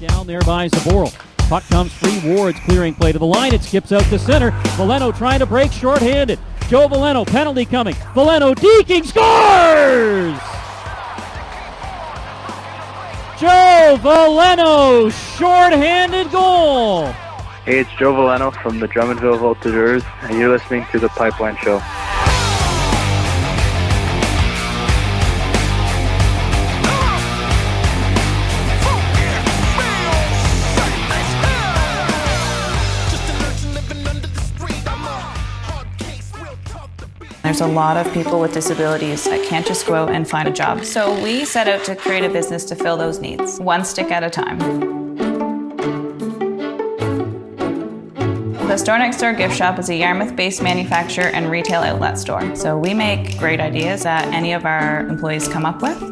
Down 0.00 0.26
there 0.26 0.40
by 0.40 0.68
Zboril. 0.68 1.31
Puck 1.48 1.64
comes 1.68 1.92
free. 1.92 2.20
Ward's 2.24 2.58
clearing 2.60 2.94
play 2.94 3.12
to 3.12 3.18
the 3.18 3.26
line. 3.26 3.54
It 3.54 3.62
skips 3.62 3.92
out 3.92 4.04
to 4.04 4.18
center. 4.18 4.50
Veleno 4.76 5.16
trying 5.16 5.40
to 5.40 5.46
break 5.46 5.72
shorthanded. 5.72 6.38
Joe 6.68 6.88
Veleno, 6.88 7.26
penalty 7.26 7.64
coming. 7.64 7.94
Veleno 8.14 8.54
deking, 8.54 9.04
scores! 9.04 10.38
Joe 13.38 13.98
Veleno, 14.00 15.10
shorthanded 15.36 16.30
goal. 16.30 17.06
Hey, 17.64 17.80
it's 17.80 17.90
Joe 17.98 18.12
Veleno 18.14 18.52
from 18.62 18.80
the 18.80 18.88
Drummondville 18.88 19.38
Voltigeurs, 19.38 20.04
and 20.22 20.38
you're 20.38 20.48
listening 20.48 20.86
to 20.92 20.98
The 20.98 21.08
Pipeline 21.08 21.56
Show. 21.56 21.78
There's 37.52 37.60
a 37.60 37.66
lot 37.66 37.98
of 37.98 38.10
people 38.14 38.40
with 38.40 38.54
disabilities 38.54 39.24
that 39.24 39.46
can't 39.46 39.66
just 39.66 39.86
go 39.86 39.92
out 39.92 40.10
and 40.10 40.26
find 40.26 40.48
a 40.48 40.50
job. 40.50 40.86
So 40.86 41.22
we 41.22 41.44
set 41.44 41.68
out 41.68 41.84
to 41.84 41.94
create 41.94 42.24
a 42.24 42.30
business 42.30 42.64
to 42.64 42.74
fill 42.74 42.96
those 42.96 43.18
needs, 43.18 43.60
one 43.60 43.84
stick 43.84 44.10
at 44.10 44.24
a 44.24 44.30
time. 44.30 44.58
The 48.68 48.78
Store 48.78 48.96
Next 48.96 49.18
Door 49.18 49.34
gift 49.34 49.54
shop 49.54 49.78
is 49.78 49.90
a 49.90 49.94
Yarmouth 49.94 50.34
based 50.34 50.62
manufacturer 50.62 51.26
and 51.26 51.50
retail 51.50 51.82
outlet 51.82 52.18
store. 52.18 52.56
So 52.56 52.78
we 52.78 52.94
make 52.94 53.36
great 53.36 53.60
ideas 53.60 54.04
that 54.04 54.28
any 54.32 54.54
of 54.54 54.64
our 54.64 55.00
employees 55.00 55.46
come 55.46 55.66
up 55.66 55.82
with 55.82 56.11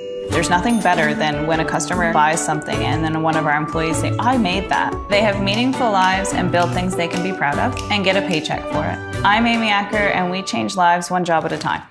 There's 0.31 0.49
nothing 0.49 0.79
better 0.79 1.13
than 1.13 1.45
when 1.45 1.59
a 1.59 1.65
customer 1.65 2.13
buys 2.13 2.43
something 2.43 2.77
and 2.77 3.03
then 3.03 3.21
one 3.21 3.35
of 3.35 3.45
our 3.45 3.57
employees 3.57 3.97
say, 3.97 4.15
I 4.17 4.37
made 4.37 4.69
that. 4.69 4.95
They 5.09 5.19
have 5.19 5.43
meaningful 5.43 5.91
lives 5.91 6.31
and 6.33 6.49
build 6.49 6.73
things 6.73 6.95
they 6.95 7.09
can 7.09 7.21
be 7.21 7.37
proud 7.37 7.59
of 7.59 7.77
and 7.91 8.05
get 8.05 8.15
a 8.15 8.25
paycheck 8.25 8.61
for 8.71 8.85
it. 8.85 9.25
I'm 9.25 9.45
Amy 9.45 9.67
Acker 9.67 9.97
and 9.97 10.31
we 10.31 10.41
change 10.41 10.77
lives 10.77 11.11
one 11.11 11.25
job 11.25 11.43
at 11.43 11.51
a 11.51 11.57
time. 11.57 11.83